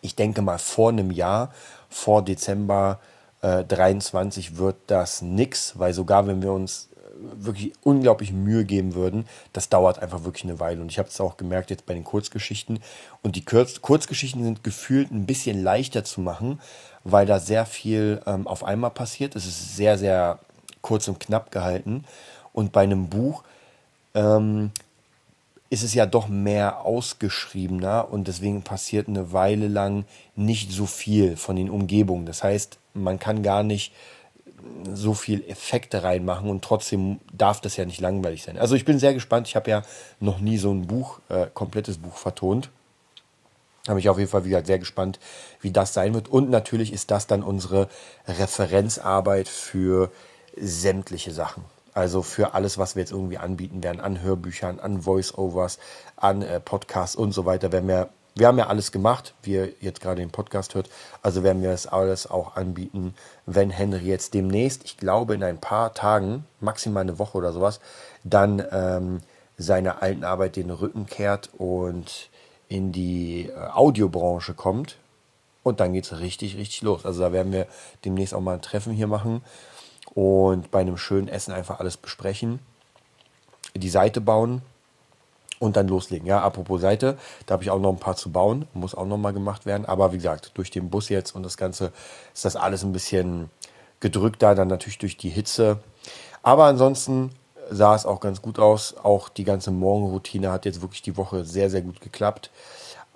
ich 0.02 0.14
denke 0.14 0.42
mal 0.42 0.58
vor 0.58 0.90
einem 0.90 1.10
Jahr, 1.10 1.52
vor 1.88 2.22
Dezember 2.22 3.00
äh, 3.42 3.64
23 3.64 4.56
wird 4.56 4.76
das 4.86 5.22
nix, 5.22 5.78
weil 5.78 5.94
sogar 5.94 6.26
wenn 6.26 6.42
wir 6.42 6.52
uns 6.52 6.89
wirklich 7.34 7.72
unglaublich 7.82 8.32
Mühe 8.32 8.64
geben 8.64 8.94
würden, 8.94 9.26
das 9.52 9.68
dauert 9.68 10.00
einfach 10.00 10.24
wirklich 10.24 10.44
eine 10.44 10.60
Weile. 10.60 10.80
Und 10.80 10.90
ich 10.90 10.98
habe 10.98 11.08
es 11.08 11.20
auch 11.20 11.36
gemerkt 11.36 11.70
jetzt 11.70 11.86
bei 11.86 11.94
den 11.94 12.04
Kurzgeschichten. 12.04 12.80
Und 13.22 13.36
die 13.36 13.44
Kurz 13.44 13.80
Kurzgeschichten 13.80 14.44
sind 14.44 14.64
gefühlt 14.64 15.10
ein 15.10 15.26
bisschen 15.26 15.62
leichter 15.62 16.04
zu 16.04 16.20
machen, 16.20 16.60
weil 17.04 17.26
da 17.26 17.38
sehr 17.38 17.66
viel 17.66 18.20
ähm, 18.26 18.46
auf 18.46 18.64
einmal 18.64 18.90
passiert. 18.90 19.36
Es 19.36 19.46
ist 19.46 19.76
sehr, 19.76 19.98
sehr 19.98 20.38
kurz 20.82 21.08
und 21.08 21.20
knapp 21.20 21.50
gehalten. 21.50 22.04
Und 22.52 22.72
bei 22.72 22.82
einem 22.82 23.08
Buch 23.08 23.44
ähm, 24.14 24.70
ist 25.70 25.84
es 25.84 25.94
ja 25.94 26.04
doch 26.04 26.28
mehr 26.28 26.84
ausgeschriebener 26.84 28.08
und 28.10 28.26
deswegen 28.26 28.62
passiert 28.62 29.08
eine 29.08 29.32
Weile 29.32 29.68
lang 29.68 30.04
nicht 30.34 30.72
so 30.72 30.84
viel 30.84 31.36
von 31.36 31.54
den 31.54 31.70
Umgebungen. 31.70 32.26
Das 32.26 32.42
heißt, 32.42 32.78
man 32.92 33.20
kann 33.20 33.44
gar 33.44 33.62
nicht 33.62 33.92
so 34.92 35.14
viel 35.14 35.44
Effekte 35.48 36.02
reinmachen 36.02 36.50
und 36.50 36.62
trotzdem 36.62 37.20
darf 37.32 37.60
das 37.60 37.76
ja 37.76 37.84
nicht 37.84 38.00
langweilig 38.00 38.42
sein. 38.42 38.58
Also 38.58 38.74
ich 38.74 38.84
bin 38.84 38.98
sehr 38.98 39.14
gespannt. 39.14 39.48
Ich 39.48 39.56
habe 39.56 39.70
ja 39.70 39.82
noch 40.20 40.40
nie 40.40 40.58
so 40.58 40.70
ein 40.70 40.86
Buch, 40.86 41.20
äh, 41.28 41.46
komplettes 41.52 41.98
Buch 41.98 42.16
vertont. 42.16 42.70
Da 43.84 43.92
bin 43.94 44.00
ich 44.00 44.08
auf 44.08 44.18
jeden 44.18 44.30
Fall 44.30 44.44
wieder 44.44 44.64
sehr 44.64 44.78
gespannt, 44.78 45.18
wie 45.60 45.70
das 45.70 45.94
sein 45.94 46.14
wird. 46.14 46.28
Und 46.28 46.50
natürlich 46.50 46.92
ist 46.92 47.10
das 47.10 47.26
dann 47.26 47.42
unsere 47.42 47.88
Referenzarbeit 48.28 49.48
für 49.48 50.10
sämtliche 50.56 51.32
Sachen. 51.32 51.64
Also 51.92 52.22
für 52.22 52.54
alles, 52.54 52.78
was 52.78 52.94
wir 52.94 53.02
jetzt 53.02 53.12
irgendwie 53.12 53.38
anbieten 53.38 53.82
werden, 53.82 54.00
an 54.00 54.22
Hörbüchern, 54.22 54.78
an 54.80 55.02
Voice-Overs, 55.02 55.78
an 56.16 56.42
äh, 56.42 56.60
Podcasts 56.60 57.16
und 57.16 57.32
so 57.32 57.46
weiter, 57.46 57.72
werden 57.72 57.88
wir 57.88 58.10
wir 58.34 58.46
haben 58.46 58.58
ja 58.58 58.68
alles 58.68 58.92
gemacht, 58.92 59.34
wie 59.42 59.54
ihr 59.54 59.72
jetzt 59.80 60.00
gerade 60.00 60.20
den 60.20 60.30
Podcast 60.30 60.74
hört. 60.74 60.88
Also 61.22 61.42
werden 61.42 61.62
wir 61.62 61.70
das 61.70 61.86
alles 61.86 62.30
auch 62.30 62.56
anbieten, 62.56 63.14
wenn 63.46 63.70
Henry 63.70 64.06
jetzt 64.06 64.34
demnächst, 64.34 64.84
ich 64.84 64.96
glaube 64.96 65.34
in 65.34 65.42
ein 65.42 65.60
paar 65.60 65.94
Tagen, 65.94 66.46
maximal 66.60 67.02
eine 67.02 67.18
Woche 67.18 67.38
oder 67.38 67.52
sowas, 67.52 67.80
dann 68.24 68.64
ähm, 68.70 69.20
seiner 69.58 70.02
alten 70.02 70.24
Arbeit 70.24 70.56
den 70.56 70.70
Rücken 70.70 71.06
kehrt 71.06 71.50
und 71.58 72.30
in 72.68 72.92
die 72.92 73.48
äh, 73.48 73.68
Audiobranche 73.72 74.54
kommt. 74.54 74.96
Und 75.62 75.80
dann 75.80 75.92
geht 75.92 76.04
es 76.04 76.18
richtig, 76.20 76.56
richtig 76.56 76.82
los. 76.82 77.04
Also 77.04 77.20
da 77.20 77.32
werden 77.32 77.52
wir 77.52 77.66
demnächst 78.04 78.32
auch 78.32 78.40
mal 78.40 78.54
ein 78.54 78.62
Treffen 78.62 78.94
hier 78.94 79.06
machen 79.06 79.42
und 80.14 80.70
bei 80.70 80.80
einem 80.80 80.96
schönen 80.96 81.28
Essen 81.28 81.52
einfach 81.52 81.80
alles 81.80 81.96
besprechen. 81.96 82.60
Die 83.74 83.90
Seite 83.90 84.20
bauen, 84.20 84.62
und 85.60 85.76
dann 85.76 85.86
loslegen. 85.86 86.26
Ja, 86.26 86.40
apropos 86.40 86.80
Seite, 86.80 87.16
da 87.46 87.52
habe 87.52 87.62
ich 87.62 87.70
auch 87.70 87.78
noch 87.78 87.90
ein 87.90 87.98
paar 87.98 88.16
zu 88.16 88.32
bauen, 88.32 88.66
muss 88.74 88.96
auch 88.96 89.06
noch 89.06 89.18
mal 89.18 89.32
gemacht 89.32 89.66
werden. 89.66 89.84
Aber 89.84 90.12
wie 90.12 90.16
gesagt, 90.16 90.52
durch 90.54 90.72
den 90.72 90.90
Bus 90.90 91.08
jetzt 91.08 91.36
und 91.36 91.44
das 91.44 91.56
Ganze 91.56 91.92
ist 92.34 92.44
das 92.44 92.56
alles 92.56 92.82
ein 92.82 92.92
bisschen 92.92 93.50
gedrückter, 94.00 94.56
dann 94.56 94.68
natürlich 94.68 94.98
durch 94.98 95.16
die 95.16 95.28
Hitze. 95.28 95.78
Aber 96.42 96.64
ansonsten 96.64 97.30
sah 97.70 97.94
es 97.94 98.06
auch 98.06 98.20
ganz 98.20 98.42
gut 98.42 98.58
aus. 98.58 98.96
Auch 99.02 99.28
die 99.28 99.44
ganze 99.44 99.70
Morgenroutine 99.70 100.50
hat 100.50 100.64
jetzt 100.64 100.80
wirklich 100.80 101.02
die 101.02 101.16
Woche 101.16 101.44
sehr, 101.44 101.68
sehr 101.68 101.82
gut 101.82 102.00
geklappt. 102.00 102.50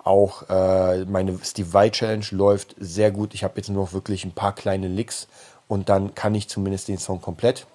Auch 0.03 0.47
äh, 0.49 1.03
meine 1.05 1.39
Steve 1.43 1.73
Vai 1.73 1.89
Challenge 1.89 2.25
läuft 2.29 2.75
sehr 2.79 3.09
gut. 3.09 3.33
Ich 3.33 3.43
habe 3.43 3.55
jetzt 3.57 3.69
nur 3.69 3.85
noch 3.85 3.93
wirklich 3.93 4.23
ein 4.23 4.33
paar 4.33 4.53
kleine 4.53 4.87
Licks 4.87 5.27
und 5.67 5.89
dann 5.89 6.13
kann 6.13 6.35
ich 6.35 6.47
zumindest 6.47 6.87
den 6.87 6.99
Song 6.99 7.21
komplett. 7.21 7.65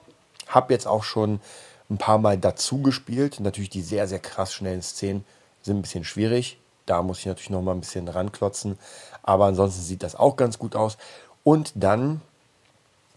Habe 0.47 0.73
jetzt 0.73 0.87
auch 0.87 1.03
schon 1.03 1.41
ein 1.91 1.99
paar 1.99 2.19
Mal 2.19 2.39
dazu 2.39 2.81
gespielt. 2.83 3.41
Natürlich 3.41 3.71
die 3.71 3.83
sehr, 3.83 4.07
sehr 4.09 4.21
krass 4.21 4.55
schnellen 4.55 4.83
Szenen 4.83 5.25
sind 5.63 5.79
ein 5.79 5.83
bisschen 5.83 6.05
schwierig. 6.05 6.59
Da 6.87 7.03
muss 7.03 7.19
ich 7.19 7.27
natürlich 7.27 7.51
noch 7.51 7.63
mal 7.63 7.73
ein 7.73 7.81
bisschen 7.81 8.09
ranklotzen. 8.09 8.79
Aber 9.23 9.47
ansonsten 9.47 9.83
sieht 9.83 10.03
das 10.03 10.15
auch 10.15 10.37
ganz 10.37 10.59
gut 10.59 10.77
aus. 10.77 10.97
Und 11.45 11.73
dann 11.75 12.21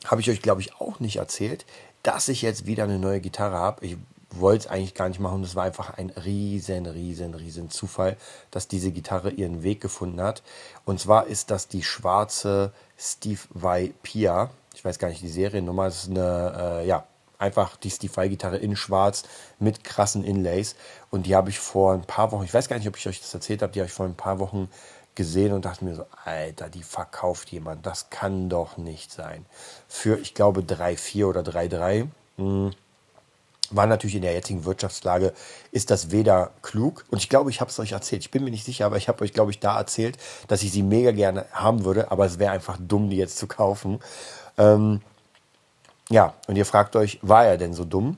habe 0.05 0.21
ich 0.21 0.29
euch, 0.29 0.41
glaube 0.41 0.61
ich, 0.61 0.75
auch 0.79 0.99
nicht 0.99 1.17
erzählt, 1.17 1.65
dass 2.01 2.27
ich 2.27 2.41
jetzt 2.41 2.65
wieder 2.65 2.83
eine 2.83 2.99
neue 2.99 3.21
Gitarre 3.21 3.55
habe. 3.55 3.85
Ich 3.85 3.97
wollte 4.29 4.65
es 4.65 4.71
eigentlich 4.71 4.95
gar 4.95 5.07
nicht 5.07 5.19
machen. 5.19 5.41
Das 5.41 5.55
war 5.55 5.63
einfach 5.63 5.97
ein 5.97 6.09
riesen, 6.09 6.85
riesen, 6.85 7.33
riesen 7.35 7.69
Zufall, 7.69 8.17
dass 8.51 8.67
diese 8.67 8.91
Gitarre 8.91 9.29
ihren 9.31 9.63
Weg 9.63 9.81
gefunden 9.81 10.21
hat. 10.21 10.43
Und 10.85 10.99
zwar 10.99 11.27
ist 11.27 11.51
das 11.51 11.67
die 11.67 11.83
schwarze 11.83 12.73
Steve 12.97 13.41
Vai 13.51 13.93
Pia. 14.03 14.49
Ich 14.75 14.83
weiß 14.83 14.99
gar 14.99 15.09
nicht 15.09 15.21
die 15.21 15.29
Seriennummer. 15.29 15.85
Das 15.85 16.03
ist 16.03 16.09
eine, 16.09 16.81
äh, 16.81 16.87
ja, 16.87 17.05
einfach 17.43 17.75
die 17.77 17.91
Steve-Gitarre 17.91 18.57
in 18.57 18.75
schwarz 18.75 19.23
mit 19.59 19.83
krassen 19.83 20.23
Inlays. 20.23 20.75
Und 21.11 21.25
die 21.25 21.35
habe 21.35 21.49
ich 21.49 21.59
vor 21.59 21.93
ein 21.93 22.05
paar 22.05 22.31
Wochen, 22.31 22.45
ich 22.45 22.53
weiß 22.53 22.69
gar 22.69 22.77
nicht, 22.77 22.87
ob 22.87 22.97
ich 22.97 23.07
euch 23.07 23.19
das 23.19 23.33
erzählt 23.33 23.61
habe, 23.61 23.73
die 23.73 23.79
habe 23.79 23.87
ich 23.87 23.93
vor 23.93 24.05
ein 24.05 24.15
paar 24.15 24.39
Wochen 24.39 24.69
gesehen 25.15 25.53
und 25.53 25.65
dachte 25.65 25.85
mir 25.85 25.95
so, 25.95 26.05
Alter, 26.25 26.69
die 26.69 26.83
verkauft 26.83 27.51
jemand. 27.51 27.85
Das 27.85 28.09
kann 28.09 28.49
doch 28.49 28.77
nicht 28.77 29.11
sein. 29.11 29.45
Für, 29.87 30.17
ich 30.17 30.33
glaube, 30.33 30.61
3,4 30.61 31.25
oder 31.25 31.41
3,3. 31.41 32.07
Hm. 32.37 32.71
War 33.69 33.87
natürlich 33.87 34.15
in 34.15 34.21
der 34.21 34.33
jetzigen 34.33 34.65
Wirtschaftslage, 34.65 35.33
ist 35.71 35.89
das 35.89 36.11
weder 36.11 36.51
klug, 36.61 37.05
und 37.09 37.17
ich 37.17 37.29
glaube, 37.29 37.49
ich 37.49 37.59
habe 37.59 37.71
es 37.71 37.79
euch 37.79 37.93
erzählt, 37.93 38.21
ich 38.21 38.29
bin 38.29 38.43
mir 38.43 38.51
nicht 38.51 38.65
sicher, 38.65 38.85
aber 38.85 38.97
ich 38.97 39.07
habe 39.07 39.23
euch, 39.23 39.33
glaube 39.33 39.51
ich, 39.51 39.59
da 39.59 39.77
erzählt, 39.77 40.17
dass 40.47 40.61
ich 40.61 40.71
sie 40.71 40.83
mega 40.83 41.11
gerne 41.11 41.45
haben 41.53 41.83
würde, 41.83 42.11
aber 42.11 42.25
es 42.25 42.37
wäre 42.37 42.51
einfach 42.51 42.77
dumm, 42.79 43.09
die 43.09 43.17
jetzt 43.17 43.37
zu 43.37 43.47
kaufen. 43.47 43.99
Ähm, 44.57 45.01
ja, 46.09 46.33
und 46.47 46.55
ihr 46.55 46.65
fragt 46.65 46.95
euch, 46.95 47.19
war 47.21 47.45
er 47.45 47.57
denn 47.57 47.73
so 47.73 47.85
dumm? 47.85 48.17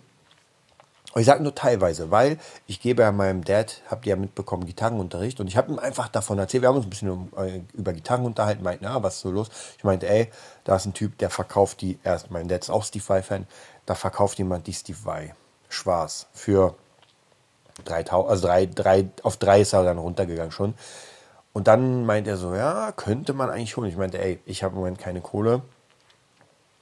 Und 1.13 1.21
ich 1.21 1.27
sage 1.27 1.41
nur 1.41 1.55
teilweise, 1.55 2.11
weil 2.11 2.37
ich 2.67 2.81
gebe 2.81 3.03
ja 3.03 3.11
meinem 3.13 3.45
Dad, 3.45 3.81
habt 3.89 4.05
ihr 4.05 4.09
ja 4.11 4.15
mitbekommen, 4.17 4.65
Gitarrenunterricht 4.65 5.39
und 5.39 5.47
ich 5.47 5.55
habe 5.55 5.71
ihm 5.71 5.79
einfach 5.79 6.09
davon 6.09 6.37
erzählt, 6.39 6.63
wir 6.63 6.67
haben 6.67 6.75
uns 6.75 6.85
ein 6.85 6.89
bisschen 6.89 7.31
äh, 7.37 7.61
über 7.73 7.93
Gitarren 7.93 8.25
unterhalten, 8.25 8.63
meinten, 8.63 8.83
na, 8.83 9.01
was 9.01 9.15
ist 9.15 9.21
so 9.21 9.31
los? 9.31 9.47
Ich 9.77 9.85
meinte, 9.85 10.09
ey, 10.09 10.29
da 10.65 10.75
ist 10.75 10.85
ein 10.85 10.93
Typ, 10.93 11.17
der 11.19 11.29
verkauft 11.29 11.79
die, 11.79 11.99
erst 12.03 12.31
mein 12.31 12.49
Dad 12.49 12.63
ist 12.63 12.69
auch 12.69 12.83
Steve 12.83 13.07
Vai-Fan, 13.07 13.47
da 13.85 13.95
verkauft 13.95 14.39
jemand 14.39 14.67
die 14.67 14.73
Steve 14.73 14.97
Vai, 15.05 15.33
schwarz, 15.69 16.27
für 16.33 16.75
3000, 17.85 18.29
also 18.29 18.47
drei, 18.47 18.65
drei, 18.65 19.07
auf 19.23 19.37
drei 19.37 19.61
ist 19.61 19.71
er 19.71 19.85
dann 19.85 19.97
runtergegangen 19.97 20.51
schon. 20.51 20.73
Und 21.53 21.67
dann 21.67 22.05
meint 22.05 22.27
er 22.27 22.35
so, 22.35 22.53
ja, 22.53 22.91
könnte 22.91 23.31
man 23.31 23.49
eigentlich 23.49 23.77
holen. 23.77 23.89
Ich 23.89 23.95
meinte, 23.95 24.19
ey, 24.19 24.39
ich 24.45 24.63
habe 24.63 24.73
im 24.73 24.79
Moment 24.79 24.99
keine 24.99 25.21
Kohle, 25.21 25.61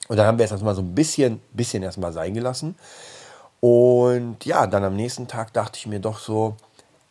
und 0.08 0.18
dann 0.18 0.28
haben 0.28 0.38
wir 0.38 0.46
es 0.46 0.52
erstmal 0.52 0.76
so 0.76 0.82
ein 0.82 0.96
bisschen, 0.96 1.42
bisschen 1.52 1.84
erstmal 1.84 2.14
sein 2.14 2.34
gelassen. 2.34 2.76
Und 3.60 4.46
ja, 4.46 4.68
dann 4.68 4.84
am 4.84 4.96
nächsten 4.96 5.28
Tag 5.28 5.54
dachte 5.54 5.80
ich 5.80 5.88
mir 5.88 6.00
doch 6.00 6.20
so, 6.20 6.58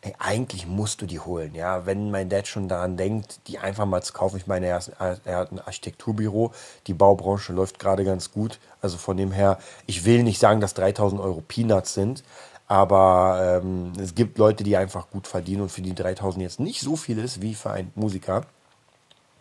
ey, 0.01 0.13
eigentlich 0.19 0.67
musst 0.67 1.01
du 1.01 1.05
die 1.05 1.19
holen. 1.19 1.55
Ja, 1.55 1.85
wenn 1.85 2.11
mein 2.11 2.29
Dad 2.29 2.47
schon 2.47 2.67
daran 2.67 2.97
denkt, 2.97 3.39
die 3.47 3.57
einfach 3.57 3.85
mal 3.85 4.03
zu 4.03 4.13
kaufen. 4.13 4.37
Ich 4.37 4.47
meine, 4.47 4.67
er, 4.67 4.79
hat 4.79 5.51
ein 5.51 5.59
Architekturbüro, 5.59 6.51
die 6.87 6.93
Baubranche 6.93 7.53
läuft 7.53 7.79
gerade 7.79 8.03
ganz 8.03 8.31
gut. 8.31 8.59
Also 8.81 8.97
von 8.97 9.17
dem 9.17 9.31
her, 9.31 9.57
ich 9.87 10.05
will 10.05 10.23
nicht 10.23 10.39
sagen, 10.39 10.61
dass 10.61 10.73
3000 10.75 11.21
Euro 11.21 11.41
Peanuts 11.41 11.93
sind, 11.93 12.23
aber 12.67 13.61
ähm, 13.63 13.93
es 13.99 14.13
gibt 14.13 14.37
Leute, 14.37 14.63
die 14.63 14.77
einfach 14.77 15.09
gut 15.09 15.27
verdienen 15.27 15.61
und 15.63 15.71
für 15.71 15.81
die 15.81 15.95
3000 15.95 16.43
jetzt 16.43 16.59
nicht 16.59 16.81
so 16.81 16.95
viel 16.95 17.17
ist 17.17 17.41
wie 17.41 17.55
für 17.55 17.71
einen 17.71 17.91
Musiker. 17.95 18.45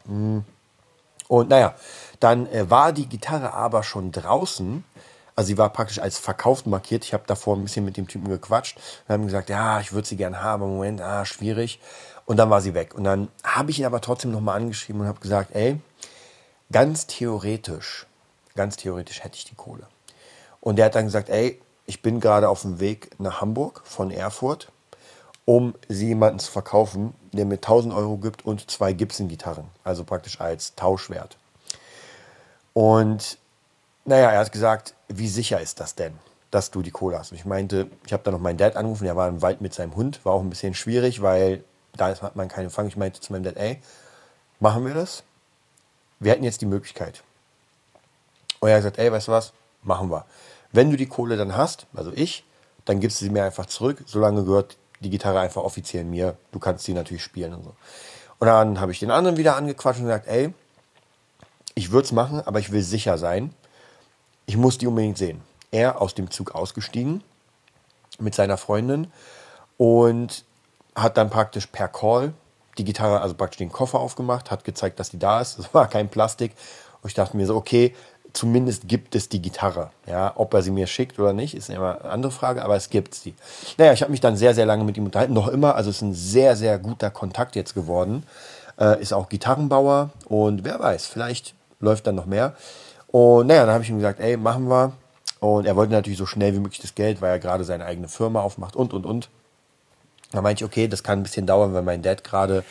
Hm. 0.06 0.44
Und 1.32 1.48
naja, 1.48 1.74
dann 2.20 2.46
äh, 2.48 2.68
war 2.70 2.92
die 2.92 3.06
Gitarre 3.06 3.54
aber 3.54 3.82
schon 3.82 4.12
draußen 4.12 4.84
also 5.34 5.48
sie 5.48 5.58
war 5.58 5.70
praktisch 5.70 5.98
als 5.98 6.18
verkauft 6.18 6.66
markiert. 6.66 7.04
Ich 7.04 7.14
habe 7.14 7.24
davor 7.26 7.56
ein 7.56 7.62
bisschen 7.62 7.84
mit 7.84 7.96
dem 7.96 8.06
Typen 8.06 8.28
gequatscht 8.28 8.76
und 8.76 9.12
haben 9.12 9.24
gesagt, 9.24 9.48
ja, 9.48 9.80
ich 9.80 9.92
würde 9.92 10.06
sie 10.06 10.16
gerne 10.16 10.42
haben, 10.42 10.60
Moment, 10.62 11.00
ah, 11.00 11.24
schwierig. 11.24 11.80
Und 12.26 12.36
dann 12.36 12.50
war 12.50 12.60
sie 12.60 12.74
weg. 12.74 12.94
Und 12.94 13.04
dann 13.04 13.28
habe 13.42 13.70
ich 13.70 13.78
ihn 13.78 13.86
aber 13.86 14.00
trotzdem 14.00 14.30
nochmal 14.30 14.60
angeschrieben 14.60 15.00
und 15.00 15.08
habe 15.08 15.20
gesagt, 15.20 15.54
ey, 15.54 15.80
ganz 16.70 17.06
theoretisch, 17.06 18.06
ganz 18.54 18.76
theoretisch 18.76 19.24
hätte 19.24 19.36
ich 19.36 19.44
die 19.44 19.54
Kohle. 19.54 19.86
Und 20.60 20.76
der 20.76 20.86
hat 20.86 20.94
dann 20.94 21.06
gesagt, 21.06 21.30
ey, 21.30 21.60
ich 21.86 22.02
bin 22.02 22.20
gerade 22.20 22.48
auf 22.48 22.62
dem 22.62 22.78
Weg 22.78 23.18
nach 23.18 23.40
Hamburg 23.40 23.82
von 23.84 24.10
Erfurt, 24.10 24.70
um 25.44 25.74
sie 25.88 26.08
jemanden 26.08 26.38
zu 26.38 26.50
verkaufen, 26.50 27.14
der 27.32 27.44
mir 27.44 27.56
1000 27.56 27.92
Euro 27.94 28.16
gibt 28.16 28.44
und 28.44 28.70
zwei 28.70 28.92
Gibson-Gitarren, 28.92 29.66
also 29.84 30.04
praktisch 30.04 30.40
als 30.40 30.74
Tauschwert. 30.74 31.36
Und 32.74 33.38
naja, 34.04 34.30
er 34.30 34.40
hat 34.40 34.52
gesagt, 34.52 34.94
wie 35.08 35.28
sicher 35.28 35.60
ist 35.60 35.80
das 35.80 35.94
denn, 35.94 36.14
dass 36.50 36.70
du 36.70 36.82
die 36.82 36.90
Kohle 36.90 37.18
hast? 37.18 37.32
Und 37.32 37.38
ich 37.38 37.44
meinte, 37.44 37.88
ich 38.06 38.12
habe 38.12 38.22
da 38.22 38.30
noch 38.30 38.40
meinen 38.40 38.56
Dad 38.56 38.76
angerufen, 38.76 39.04
der 39.04 39.16
war 39.16 39.28
im 39.28 39.42
Wald 39.42 39.60
mit 39.60 39.74
seinem 39.74 39.96
Hund, 39.96 40.24
war 40.24 40.32
auch 40.32 40.40
ein 40.40 40.50
bisschen 40.50 40.74
schwierig, 40.74 41.22
weil 41.22 41.64
da 41.96 42.08
hat 42.08 42.36
man 42.36 42.48
keinen 42.48 42.70
Fang. 42.70 42.86
Ich 42.86 42.96
meinte 42.96 43.20
zu 43.20 43.32
meinem 43.32 43.44
Dad, 43.44 43.56
ey, 43.56 43.80
machen 44.60 44.86
wir 44.86 44.94
das? 44.94 45.24
Wir 46.20 46.32
hätten 46.32 46.44
jetzt 46.44 46.60
die 46.60 46.66
Möglichkeit. 46.66 47.22
Und 48.60 48.68
er 48.68 48.76
hat 48.76 48.80
gesagt, 48.82 48.98
ey, 48.98 49.10
weißt 49.10 49.28
du 49.28 49.32
was? 49.32 49.52
Machen 49.82 50.10
wir. 50.10 50.24
Wenn 50.70 50.90
du 50.90 50.96
die 50.96 51.06
Kohle 51.06 51.36
dann 51.36 51.56
hast, 51.56 51.86
also 51.94 52.12
ich, 52.14 52.44
dann 52.84 53.00
gibst 53.00 53.20
du 53.20 53.24
sie 53.24 53.30
mir 53.30 53.44
einfach 53.44 53.66
zurück. 53.66 54.02
Solange 54.06 54.44
gehört 54.44 54.76
die 55.02 55.10
Gitarre 55.10 55.40
einfach 55.40 55.62
offiziell 55.62 56.04
mir. 56.04 56.36
Du 56.52 56.58
kannst 56.58 56.84
sie 56.84 56.94
natürlich 56.94 57.22
spielen 57.22 57.52
und 57.54 57.64
so. 57.64 57.74
Und 58.38 58.46
dann 58.46 58.80
habe 58.80 58.92
ich 58.92 58.98
den 58.98 59.10
anderen 59.10 59.36
wieder 59.36 59.56
angequatscht 59.56 60.00
und 60.00 60.06
gesagt, 60.06 60.26
ey, 60.26 60.52
ich 61.74 61.90
würde 61.90 62.06
es 62.06 62.12
machen, 62.12 62.40
aber 62.40 62.58
ich 62.58 62.72
will 62.72 62.82
sicher 62.82 63.18
sein. 63.18 63.54
Ich 64.46 64.56
muss 64.56 64.78
die 64.78 64.86
unbedingt 64.86 65.18
sehen. 65.18 65.40
Er 65.70 66.00
aus 66.00 66.14
dem 66.14 66.30
Zug 66.30 66.54
ausgestiegen 66.54 67.22
mit 68.18 68.34
seiner 68.34 68.56
Freundin 68.56 69.10
und 69.76 70.44
hat 70.94 71.16
dann 71.16 71.30
praktisch 71.30 71.66
per 71.66 71.88
Call 71.88 72.34
die 72.78 72.84
Gitarre, 72.84 73.20
also 73.20 73.34
praktisch 73.34 73.58
den 73.58 73.72
Koffer 73.72 74.00
aufgemacht, 74.00 74.50
hat 74.50 74.64
gezeigt, 74.64 74.98
dass 74.98 75.10
die 75.10 75.18
da 75.18 75.40
ist. 75.40 75.58
Es 75.58 75.72
war 75.74 75.88
kein 75.88 76.08
Plastik. 76.08 76.52
Und 77.02 77.08
ich 77.08 77.14
dachte 77.14 77.36
mir 77.36 77.46
so, 77.46 77.56
okay, 77.56 77.94
zumindest 78.32 78.88
gibt 78.88 79.14
es 79.14 79.28
die 79.28 79.42
Gitarre. 79.42 79.90
Ja, 80.06 80.32
ob 80.36 80.54
er 80.54 80.62
sie 80.62 80.70
mir 80.70 80.86
schickt 80.86 81.18
oder 81.18 81.32
nicht, 81.32 81.54
ist 81.54 81.70
immer 81.70 82.00
eine 82.00 82.10
andere 82.10 82.32
Frage, 82.32 82.64
aber 82.64 82.76
es 82.76 82.90
gibt 82.90 83.14
sie. 83.14 83.34
Naja, 83.78 83.92
ich 83.92 84.02
habe 84.02 84.10
mich 84.10 84.20
dann 84.20 84.36
sehr, 84.36 84.54
sehr 84.54 84.66
lange 84.66 84.84
mit 84.84 84.96
ihm 84.96 85.04
unterhalten, 85.04 85.32
noch 85.32 85.48
immer. 85.48 85.74
Also 85.74 85.90
es 85.90 85.96
ist 85.96 86.02
ein 86.02 86.14
sehr, 86.14 86.56
sehr 86.56 86.78
guter 86.78 87.10
Kontakt 87.10 87.56
jetzt 87.56 87.74
geworden. 87.74 88.24
Äh, 88.78 89.00
ist 89.00 89.12
auch 89.12 89.28
Gitarrenbauer 89.28 90.10
und 90.26 90.64
wer 90.64 90.80
weiß, 90.80 91.06
vielleicht 91.06 91.54
läuft 91.80 92.06
dann 92.06 92.14
noch 92.14 92.26
mehr. 92.26 92.54
Und 93.08 93.48
naja, 93.48 93.66
dann 93.66 93.74
habe 93.74 93.84
ich 93.84 93.90
ihm 93.90 93.96
gesagt, 93.96 94.20
ey, 94.20 94.36
machen 94.36 94.68
wir. 94.68 94.92
Und 95.40 95.66
er 95.66 95.76
wollte 95.76 95.92
natürlich 95.92 96.18
so 96.18 96.26
schnell 96.26 96.54
wie 96.54 96.60
möglich 96.60 96.80
das 96.80 96.94
Geld, 96.94 97.20
weil 97.20 97.32
er 97.32 97.38
gerade 97.38 97.64
seine 97.64 97.84
eigene 97.84 98.08
Firma 98.08 98.40
aufmacht 98.40 98.76
und, 98.76 98.94
und, 98.94 99.04
und. 99.04 99.28
Da 100.30 100.40
meinte 100.40 100.64
ich, 100.64 100.70
okay, 100.70 100.88
das 100.88 101.02
kann 101.02 101.20
ein 101.20 101.22
bisschen 101.24 101.46
dauern, 101.46 101.74
weil 101.74 101.82
mein 101.82 102.00
Dad 102.00 102.24
gerade 102.24 102.64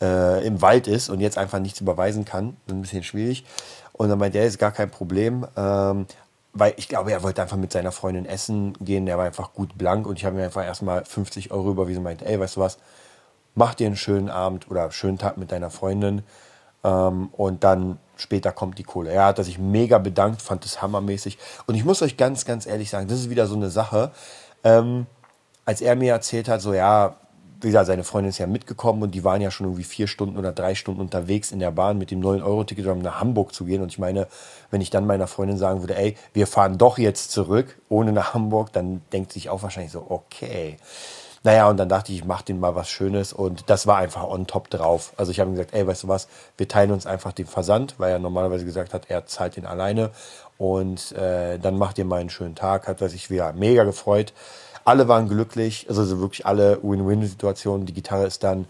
äh, 0.00 0.46
im 0.46 0.62
Wald 0.62 0.86
ist 0.86 1.08
und 1.08 1.20
jetzt 1.20 1.38
einfach 1.38 1.58
nichts 1.58 1.80
überweisen 1.80 2.24
kann. 2.24 2.56
Ein 2.68 2.82
bisschen 2.82 3.02
schwierig. 3.02 3.44
Und 4.00 4.08
dann 4.08 4.18
meinte 4.18 4.38
er, 4.38 4.46
ist 4.46 4.58
gar 4.58 4.72
kein 4.72 4.90
Problem. 4.90 5.46
Ähm, 5.58 6.06
weil 6.54 6.72
ich 6.78 6.88
glaube, 6.88 7.12
er 7.12 7.22
wollte 7.22 7.42
einfach 7.42 7.58
mit 7.58 7.70
seiner 7.70 7.92
Freundin 7.92 8.24
essen 8.24 8.72
gehen. 8.80 9.04
Der 9.04 9.18
war 9.18 9.26
einfach 9.26 9.52
gut 9.52 9.76
blank 9.76 10.06
und 10.06 10.18
ich 10.18 10.24
habe 10.24 10.36
mir 10.36 10.44
einfach 10.44 10.64
erstmal 10.64 11.04
50 11.04 11.50
Euro 11.50 11.72
überwiesen 11.72 11.98
und 11.98 12.04
meinte, 12.04 12.24
ey, 12.24 12.40
weißt 12.40 12.56
du 12.56 12.60
was, 12.60 12.78
mach 13.54 13.74
dir 13.74 13.88
einen 13.88 13.96
schönen 13.96 14.30
Abend 14.30 14.70
oder 14.70 14.90
schönen 14.90 15.18
Tag 15.18 15.36
mit 15.36 15.52
deiner 15.52 15.68
Freundin. 15.68 16.22
Ähm, 16.82 17.28
und 17.32 17.62
dann 17.62 17.98
später 18.16 18.52
kommt 18.52 18.78
die 18.78 18.84
Kohle. 18.84 19.10
Er 19.10 19.26
hat 19.26 19.44
sich 19.44 19.58
mega 19.58 19.98
bedankt, 19.98 20.40
fand 20.40 20.64
es 20.64 20.80
hammermäßig. 20.80 21.36
Und 21.66 21.74
ich 21.74 21.84
muss 21.84 22.00
euch 22.00 22.16
ganz, 22.16 22.46
ganz 22.46 22.64
ehrlich 22.64 22.88
sagen, 22.88 23.06
das 23.06 23.18
ist 23.18 23.28
wieder 23.28 23.46
so 23.46 23.54
eine 23.54 23.68
Sache. 23.68 24.12
Ähm, 24.64 25.04
als 25.66 25.82
er 25.82 25.94
mir 25.94 26.14
erzählt 26.14 26.48
hat, 26.48 26.62
so 26.62 26.72
ja, 26.72 27.16
wie 27.60 27.68
gesagt, 27.68 27.86
seine 27.86 28.04
Freundin 28.04 28.30
ist 28.30 28.38
ja 28.38 28.46
mitgekommen 28.46 29.02
und 29.02 29.14
die 29.14 29.24
waren 29.24 29.42
ja 29.42 29.50
schon 29.50 29.66
irgendwie 29.66 29.84
vier 29.84 30.06
Stunden 30.06 30.38
oder 30.38 30.52
drei 30.52 30.74
Stunden 30.74 31.00
unterwegs 31.00 31.52
in 31.52 31.58
der 31.58 31.70
Bahn 31.70 31.98
mit 31.98 32.10
dem 32.10 32.20
9-Euro-Ticket, 32.20 32.86
um 32.86 33.00
nach 33.00 33.20
Hamburg 33.20 33.54
zu 33.54 33.64
gehen. 33.64 33.82
Und 33.82 33.90
ich 33.92 33.98
meine, 33.98 34.28
wenn 34.70 34.80
ich 34.80 34.90
dann 34.90 35.06
meiner 35.06 35.26
Freundin 35.26 35.58
sagen 35.58 35.82
würde, 35.82 35.96
ey, 35.96 36.16
wir 36.32 36.46
fahren 36.46 36.78
doch 36.78 36.98
jetzt 36.98 37.32
zurück, 37.32 37.78
ohne 37.88 38.12
nach 38.12 38.34
Hamburg, 38.34 38.72
dann 38.72 39.02
denkt 39.12 39.32
sich 39.32 39.50
auch 39.50 39.62
wahrscheinlich 39.62 39.92
so, 39.92 40.06
okay. 40.08 40.78
Naja, 41.42 41.70
und 41.70 41.78
dann 41.78 41.88
dachte 41.88 42.12
ich, 42.12 42.18
ich 42.18 42.24
mache 42.26 42.44
denen 42.44 42.60
mal 42.60 42.74
was 42.74 42.90
Schönes 42.90 43.32
und 43.32 43.70
das 43.70 43.86
war 43.86 43.96
einfach 43.96 44.24
on 44.24 44.46
top 44.46 44.68
drauf. 44.68 45.14
Also 45.16 45.32
ich 45.32 45.40
habe 45.40 45.50
gesagt, 45.50 45.72
ey, 45.72 45.86
weißt 45.86 46.02
du 46.02 46.08
was, 46.08 46.28
wir 46.58 46.68
teilen 46.68 46.90
uns 46.90 47.06
einfach 47.06 47.32
den 47.32 47.46
Versand, 47.46 47.94
weil 47.96 48.12
er 48.12 48.18
normalerweise 48.18 48.66
gesagt 48.66 48.92
hat, 48.92 49.08
er 49.08 49.24
zahlt 49.24 49.56
den 49.56 49.64
alleine 49.64 50.10
und 50.58 51.12
äh, 51.12 51.58
dann 51.58 51.78
macht 51.78 51.96
ihr 51.96 52.04
mal 52.04 52.20
einen 52.20 52.28
schönen 52.28 52.54
Tag. 52.54 52.86
Hat 52.86 53.00
er 53.00 53.08
sich 53.08 53.30
wieder 53.30 53.54
mega 53.54 53.84
gefreut. 53.84 54.34
Alle 54.84 55.08
waren 55.08 55.28
glücklich, 55.28 55.86
also 55.88 56.20
wirklich 56.20 56.46
alle 56.46 56.82
Win-Win-Situationen. 56.82 57.86
Die 57.86 57.92
Gitarre 57.92 58.26
ist 58.26 58.42
dann 58.42 58.66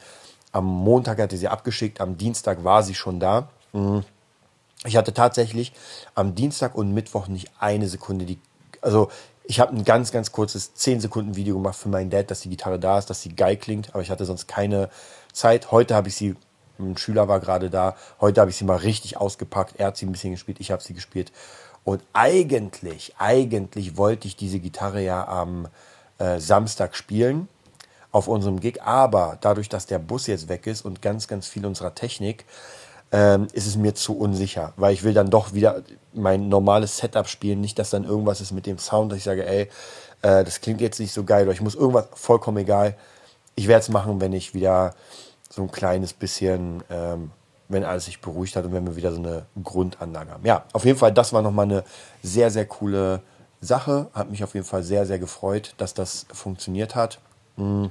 am 0.53 0.65
Montag 0.65 1.21
hatte 1.21 1.37
sie 1.37 1.49
abgeschickt, 1.49 2.01
am 2.01 2.17
Dienstag 2.17 2.65
war 2.65 2.83
sie 2.83 2.95
schon 2.95 3.21
da. 3.21 3.49
Mhm. 3.73 4.05
Ich 4.85 4.97
hatte 4.97 5.13
tatsächlich 5.13 5.73
am 6.15 6.35
Dienstag 6.35 6.75
und 6.75 6.93
Mittwoch 6.93 7.29
nicht 7.29 7.51
eine 7.59 7.87
Sekunde 7.87 8.25
die, 8.25 8.39
also 8.81 9.11
ich 9.45 9.61
habe 9.61 9.75
ein 9.75 9.85
ganz, 9.85 10.13
ganz 10.13 10.33
kurzes 10.33 10.75
10 10.75 11.01
Sekunden 11.01 11.37
Video 11.37 11.57
gemacht 11.57 11.77
für 11.77 11.89
meinen 11.89 12.11
Dad, 12.11 12.31
dass 12.31 12.41
die 12.41 12.49
Gitarre 12.49 12.79
da 12.79 12.99
ist, 12.99 13.11
dass 13.11 13.21
sie 13.21 13.35
geil 13.35 13.57
klingt, 13.57 13.91
aber 13.91 14.03
ich 14.03 14.11
hatte 14.11 14.25
sonst 14.25 14.47
keine 14.47 14.89
Zeit. 15.33 15.71
Heute 15.71 15.95
habe 15.95 16.09
ich 16.09 16.17
sie, 16.17 16.37
ein 16.79 16.97
Schüler 16.97 17.29
war 17.29 17.41
gerade 17.41 17.69
da, 17.69 17.97
heute 18.21 18.41
habe 18.41 18.51
ich 18.51 18.57
sie 18.57 18.65
mal 18.65 18.77
richtig 18.77 19.17
ausgepackt. 19.17 19.75
Er 19.79 19.89
hat 19.89 19.97
sie 19.97 20.07
ein 20.07 20.13
bisschen 20.13 20.33
gespielt, 20.33 20.61
ich 20.61 20.71
habe 20.71 20.83
sie 20.83 20.95
gespielt. 20.95 21.33
Und 21.85 22.03
eigentlich, 22.13 23.15
eigentlich 23.19 23.97
wollte 23.97 24.29
ich 24.29 24.37
diese 24.37 24.61
Gitarre 24.61 25.03
ja 25.03 25.27
am 25.27 25.69
äh, 26.21 26.39
Samstag 26.39 26.95
spielen 26.95 27.49
auf 28.13 28.29
unserem 28.29 28.61
Gig, 28.61 28.83
aber 28.83 29.39
dadurch, 29.41 29.69
dass 29.69 29.87
der 29.87 29.99
Bus 29.99 30.27
jetzt 30.27 30.49
weg 30.49 30.67
ist 30.67 30.85
und 30.85 31.01
ganz, 31.01 31.29
ganz 31.29 31.47
viel 31.47 31.65
unserer 31.65 31.95
Technik, 31.95 32.45
ähm, 33.13 33.49
ist 33.53 33.67
es 33.67 33.77
mir 33.77 33.95
zu 33.95 34.17
unsicher, 34.17 34.73
weil 34.77 34.93
ich 34.93 35.03
will 35.03 35.15
dann 35.15 35.31
doch 35.31 35.53
wieder 35.53 35.83
mein 36.13 36.49
normales 36.49 36.99
Setup 36.99 37.29
spielen, 37.29 37.61
nicht, 37.61 37.79
dass 37.79 37.91
dann 37.91 38.05
irgendwas 38.05 38.41
ist 38.41 38.53
mit 38.53 38.67
dem 38.67 38.79
Sound, 38.79 39.11
dass 39.11 39.19
ich 39.19 39.25
sage, 39.25 39.47
ey, 39.47 39.69
äh, 40.23 40.45
das 40.45 40.61
klingt 40.61 40.81
jetzt 40.81 41.01
nicht 41.01 41.13
so 41.13 41.25
geil 41.25 41.45
oder 41.45 41.53
ich 41.53 41.61
muss 41.61 41.75
irgendwas, 41.75 42.07
vollkommen 42.15 42.59
egal. 42.59 42.97
Ich 43.57 43.67
werde 43.67 43.83
es 43.83 43.89
machen, 43.89 44.21
wenn 44.21 44.33
ich 44.33 44.55
wieder 44.55 44.95
so 45.49 45.63
ein 45.63 45.71
kleines 45.71 46.13
bisschen, 46.13 46.85
ähm, 46.89 47.33
wenn 47.69 47.85
alles 47.85 48.05
sich 48.05 48.21
beruhigt 48.21 48.55
hat 48.57 48.65
und 48.65 48.73
wenn 48.73 48.87
wir 48.87 48.97
wieder 48.97 49.13
so 49.13 49.19
eine 49.19 49.47
Grundanlage 49.63 50.31
haben. 50.31 50.47
Ja, 50.47 50.65
auf 50.73 50.85
jeden 50.85 50.99
Fall, 50.99 51.13
das 51.13 51.33
war 51.33 51.43
nochmal 51.43 51.67
eine 51.67 51.85
sehr, 52.23 52.51
sehr 52.51 52.67
coole 52.67 53.23
Sache. 53.61 54.09
Hat 54.15 54.31
mich 54.31 54.43
auf 54.45 54.55
jeden 54.55 54.67
Fall 54.67 54.83
sehr, 54.83 55.07
sehr 55.07 55.19
gefreut, 55.19 55.75
dass 55.79 55.95
das 55.95 56.27
funktioniert 56.33 56.95
hat. 56.95 57.19
Mm. 57.57 57.87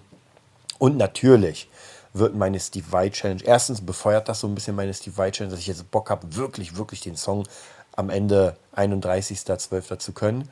Und 0.77 0.97
natürlich 0.97 1.69
wird 2.13 2.35
meine 2.35 2.59
Steve 2.59 2.85
Vai 2.89 3.09
Challenge. 3.09 3.43
Erstens 3.43 3.81
befeuert 3.81 4.29
das 4.29 4.39
so 4.39 4.47
ein 4.47 4.55
bisschen 4.55 4.75
meine 4.75 4.93
Steve 4.93 5.17
Vai 5.17 5.31
Challenge, 5.31 5.51
dass 5.51 5.59
ich 5.59 5.67
jetzt 5.67 5.91
Bock 5.91 6.09
habe, 6.09 6.35
wirklich, 6.35 6.77
wirklich 6.77 7.01
den 7.01 7.15
Song 7.15 7.47
am 7.95 8.09
Ende 8.09 8.55
31.12. 8.75 9.99
zu 9.99 10.13
können. 10.13 10.49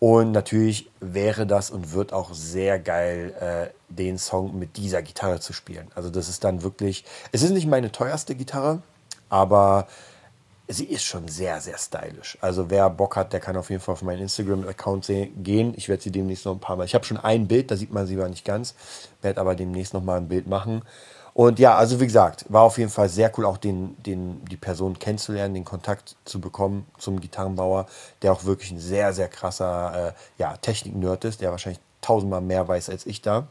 Und 0.00 0.32
natürlich 0.32 0.90
wäre 0.98 1.46
das 1.46 1.70
und 1.70 1.92
wird 1.92 2.12
auch 2.12 2.34
sehr 2.34 2.80
geil, 2.80 3.34
äh, 3.38 3.72
den 3.88 4.18
Song 4.18 4.58
mit 4.58 4.76
dieser 4.76 5.00
Gitarre 5.00 5.38
zu 5.38 5.52
spielen. 5.52 5.86
Also 5.94 6.10
das 6.10 6.28
ist 6.28 6.42
dann 6.42 6.64
wirklich, 6.64 7.04
es 7.30 7.42
ist 7.42 7.52
nicht 7.52 7.68
meine 7.68 7.92
teuerste 7.92 8.34
Gitarre, 8.34 8.82
aber 9.28 9.86
sie 10.72 10.84
ist 10.84 11.04
schon 11.04 11.28
sehr, 11.28 11.60
sehr 11.60 11.78
stylisch. 11.78 12.38
Also 12.40 12.70
wer 12.70 12.88
Bock 12.90 13.16
hat, 13.16 13.32
der 13.32 13.40
kann 13.40 13.56
auf 13.56 13.70
jeden 13.70 13.82
Fall 13.82 13.94
auf 13.94 14.02
meinen 14.02 14.22
Instagram-Account 14.22 15.10
gehen. 15.36 15.74
Ich 15.76 15.88
werde 15.88 16.02
sie 16.02 16.10
demnächst 16.10 16.44
noch 16.44 16.52
ein 16.52 16.60
paar 16.60 16.76
Mal. 16.76 16.84
Ich 16.84 16.94
habe 16.94 17.04
schon 17.04 17.16
ein 17.16 17.48
Bild, 17.48 17.70
da 17.70 17.76
sieht 17.76 17.92
man 17.92 18.06
sie 18.06 18.16
aber 18.16 18.28
nicht 18.28 18.44
ganz. 18.44 18.74
Werde 19.20 19.40
aber 19.40 19.54
demnächst 19.54 19.94
noch 19.94 20.02
mal 20.02 20.16
ein 20.16 20.28
Bild 20.28 20.46
machen. 20.46 20.82
Und 21.34 21.58
ja, 21.58 21.76
also 21.76 21.98
wie 22.00 22.06
gesagt, 22.06 22.44
war 22.48 22.62
auf 22.62 22.76
jeden 22.76 22.90
Fall 22.90 23.08
sehr 23.08 23.32
cool, 23.38 23.46
auch 23.46 23.56
den, 23.56 23.96
den, 24.02 24.44
die 24.44 24.56
Person 24.56 24.98
kennenzulernen, 24.98 25.54
den 25.54 25.64
Kontakt 25.64 26.16
zu 26.24 26.40
bekommen 26.40 26.86
zum 26.98 27.20
Gitarrenbauer, 27.20 27.86
der 28.20 28.32
auch 28.32 28.44
wirklich 28.44 28.70
ein 28.70 28.78
sehr, 28.78 29.14
sehr 29.14 29.28
krasser 29.28 30.08
äh, 30.08 30.12
ja, 30.36 30.56
Technik-Nerd 30.58 31.24
ist, 31.24 31.40
der 31.40 31.50
wahrscheinlich 31.50 31.80
tausendmal 32.02 32.42
mehr 32.42 32.68
weiß 32.68 32.90
als 32.90 33.06
ich 33.06 33.22
da. 33.22 33.46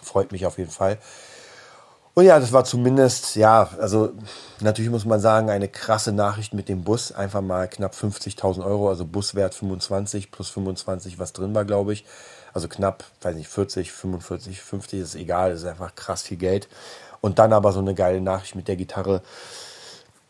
Freut 0.00 0.30
mich 0.30 0.46
auf 0.46 0.58
jeden 0.58 0.70
Fall. 0.70 0.98
Und 2.14 2.24
ja, 2.24 2.40
das 2.40 2.52
war 2.52 2.64
zumindest, 2.64 3.36
ja, 3.36 3.68
also 3.78 4.10
natürlich 4.60 4.90
muss 4.90 5.04
man 5.04 5.20
sagen, 5.20 5.48
eine 5.48 5.68
krasse 5.68 6.12
Nachricht 6.12 6.54
mit 6.54 6.68
dem 6.68 6.82
Bus. 6.82 7.12
Einfach 7.12 7.40
mal 7.40 7.68
knapp 7.68 7.94
50.000 7.94 8.64
Euro, 8.64 8.88
also 8.88 9.04
Buswert 9.04 9.54
25 9.54 10.30
plus 10.30 10.50
25, 10.50 11.18
was 11.18 11.32
drin 11.32 11.54
war, 11.54 11.64
glaube 11.64 11.92
ich. 11.92 12.04
Also 12.52 12.66
knapp, 12.66 13.04
weiß 13.22 13.36
nicht, 13.36 13.48
40, 13.48 13.92
45, 13.92 14.60
50 14.60 15.00
ist 15.00 15.14
egal, 15.14 15.52
ist 15.52 15.64
einfach 15.64 15.94
krass 15.94 16.22
viel 16.22 16.36
Geld. 16.36 16.68
Und 17.20 17.38
dann 17.38 17.52
aber 17.52 17.70
so 17.72 17.80
eine 17.80 17.94
geile 17.94 18.20
Nachricht 18.20 18.56
mit 18.56 18.66
der 18.66 18.76
Gitarre. 18.76 19.22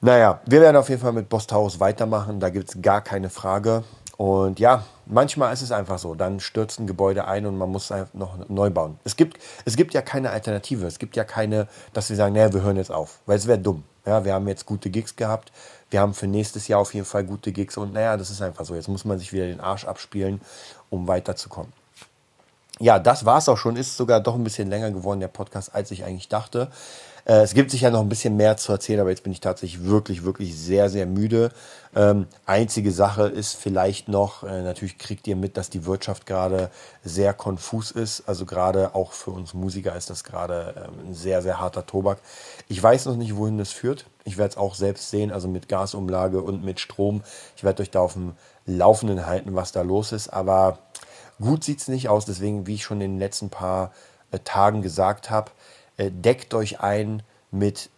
Naja, 0.03 0.41
wir 0.47 0.61
werden 0.61 0.77
auf 0.77 0.89
jeden 0.89 1.01
Fall 1.01 1.13
mit 1.13 1.29
Boss 1.29 1.47
Taurus 1.47 1.81
weitermachen, 1.81 2.41
da 2.41 2.51
gibt 2.51 2.69
es 2.69 2.83
gar 2.83 3.01
keine 3.01 3.31
Frage. 3.31 3.85
Und 4.17 4.61
ja, 4.61 4.85
manchmal 5.11 5.53
ist 5.53 5.63
es 5.63 5.73
einfach 5.73 5.99
so. 5.99 6.15
Dann 6.15 6.41
stürzt 6.41 6.81
ein 6.81 6.87
Gebäude 6.87 7.27
ein 7.27 7.47
und 7.47 7.57
man 7.57 7.71
muss 7.71 7.93
einfach 7.93 8.15
noch 8.15 8.49
neu 8.49 8.71
bauen. 8.71 8.99
Es 9.05 9.17
gibt, 9.17 9.39
es 9.65 9.77
gibt 9.77 9.95
ja 9.95 10.03
keine 10.03 10.31
Alternative. 10.31 10.87
Es 10.87 10.99
gibt 10.99 11.17
ja 11.17 11.25
keine, 11.25 11.69
dass 11.93 12.09
wir 12.09 12.17
sagen, 12.17 12.35
naja, 12.35 12.53
wir 12.53 12.63
hören 12.63 12.77
jetzt 12.77 12.91
auf. 12.91 13.19
Weil 13.27 13.37
es 13.37 13.47
wäre 13.47 13.59
dumm. 13.59 13.85
Ja, 14.07 14.25
wir 14.25 14.33
haben 14.33 14.49
jetzt 14.49 14.67
gute 14.67 14.91
Gigs 14.91 15.17
gehabt. 15.17 15.53
Wir 15.91 16.01
haben 16.01 16.15
für 16.15 16.27
nächstes 16.27 16.69
Jahr 16.69 16.81
auf 16.81 16.95
jeden 16.95 17.07
Fall 17.07 17.25
gute 17.25 17.53
Gigs. 17.53 17.77
Und 17.77 17.93
naja, 17.93 18.17
das 18.17 18.31
ist 18.31 18.41
einfach 18.41 18.65
so. 18.65 18.75
Jetzt 18.75 18.89
muss 18.89 19.05
man 19.05 19.19
sich 19.19 19.33
wieder 19.33 19.47
den 19.47 19.61
Arsch 19.61 19.85
abspielen, 19.85 20.41
um 20.89 21.07
weiterzukommen. 21.07 21.73
Ja, 22.79 22.99
das 22.99 23.27
war 23.27 23.39
es 23.39 23.49
auch 23.49 23.59
schon. 23.59 23.77
Ist 23.77 23.97
sogar 23.97 24.21
doch 24.21 24.35
ein 24.35 24.45
bisschen 24.45 24.71
länger 24.71 24.91
geworden, 24.91 25.21
der 25.21 25.29
Podcast, 25.29 25.75
als 25.75 25.91
ich 25.91 26.05
eigentlich 26.05 26.29
dachte. 26.29 26.71
Äh, 27.25 27.43
es 27.43 27.55
gibt 27.55 27.71
sicher 27.71 27.91
noch 27.91 28.01
ein 28.01 28.09
bisschen 28.09 28.37
mehr 28.37 28.57
zu 28.57 28.73
erzählen, 28.73 29.01
aber 29.01 29.11
jetzt 29.11 29.23
bin 29.23 29.33
ich 29.33 29.41
tatsächlich 29.41 29.85
wirklich, 29.85 30.25
wirklich 30.25 30.57
sehr, 30.57 30.89
sehr 30.89 31.07
müde. 31.07 31.51
Ähm, 31.95 32.27
einzige 32.47 32.93
Sache 32.93 33.25
ist 33.25 33.57
vielleicht 33.57 34.09
noch, 34.09 34.45
äh, 34.45 34.63
natürlich 34.63 34.99
kriegt 34.99 35.27
ihr 35.27 35.37
mit, 35.37 35.57
dass 35.57 35.71
die 35.71 35.87
Wirtschaft 35.87 36.25
gerade 36.27 36.71
sehr 37.03 37.35
konfus 37.35 37.91
ist. 37.91 38.29
Also 38.29 38.47
gerade 38.47 38.95
auch 38.95 39.13
für 39.13 39.33
uns 39.33 39.55
Musiker 39.55 39.97
ist 39.97 40.09
das 40.09 40.23
gerade 40.23 40.75
ähm, 40.77 41.09
ein 41.09 41.15
sehr, 41.15 41.43
sehr 41.43 41.61
harter 41.61 41.87
Tobak. 41.87 42.19
Ich 42.69 42.81
weiß 42.81 43.07
noch 43.07 43.17
nicht, 43.17 43.37
wohin 43.37 43.59
das 43.59 43.73
führt. 43.73 44.07
Ich 44.25 44.39
werde 44.39 44.53
es 44.53 44.57
auch 44.57 44.75
selbst 44.75 45.11
sehen, 45.11 45.33
also 45.33 45.49
mit 45.49 45.69
Gasumlage 45.69 46.41
und 46.43 46.65
mit 46.65 46.79
Strom. 46.79 47.23
Ich 47.57 47.65
werde 47.65 47.83
euch 47.83 47.91
da 47.91 48.01
auf 48.01 48.13
dem 48.13 48.35
Laufenden 48.67 49.27
halten, 49.27 49.55
was 49.55 49.73
da 49.73 49.83
los 49.83 50.13
ist. 50.13 50.29
Aber 50.29 50.79
gut 51.41 51.65
sieht 51.65 51.81
es 51.81 51.89
nicht 51.89 52.09
aus. 52.09 52.25
Deswegen, 52.25 52.67
wie 52.69 52.75
ich 52.75 52.85
schon 52.85 53.01
in 53.01 53.13
den 53.13 53.19
letzten 53.19 53.51
paar 53.51 53.93
äh, 54.31 54.39
Tagen 54.39 54.83
gesagt 54.83 55.31
habe, 55.31 55.51
deckt 56.09 56.55
euch 56.55 56.81
ein 56.81 57.23
mit 57.51 57.91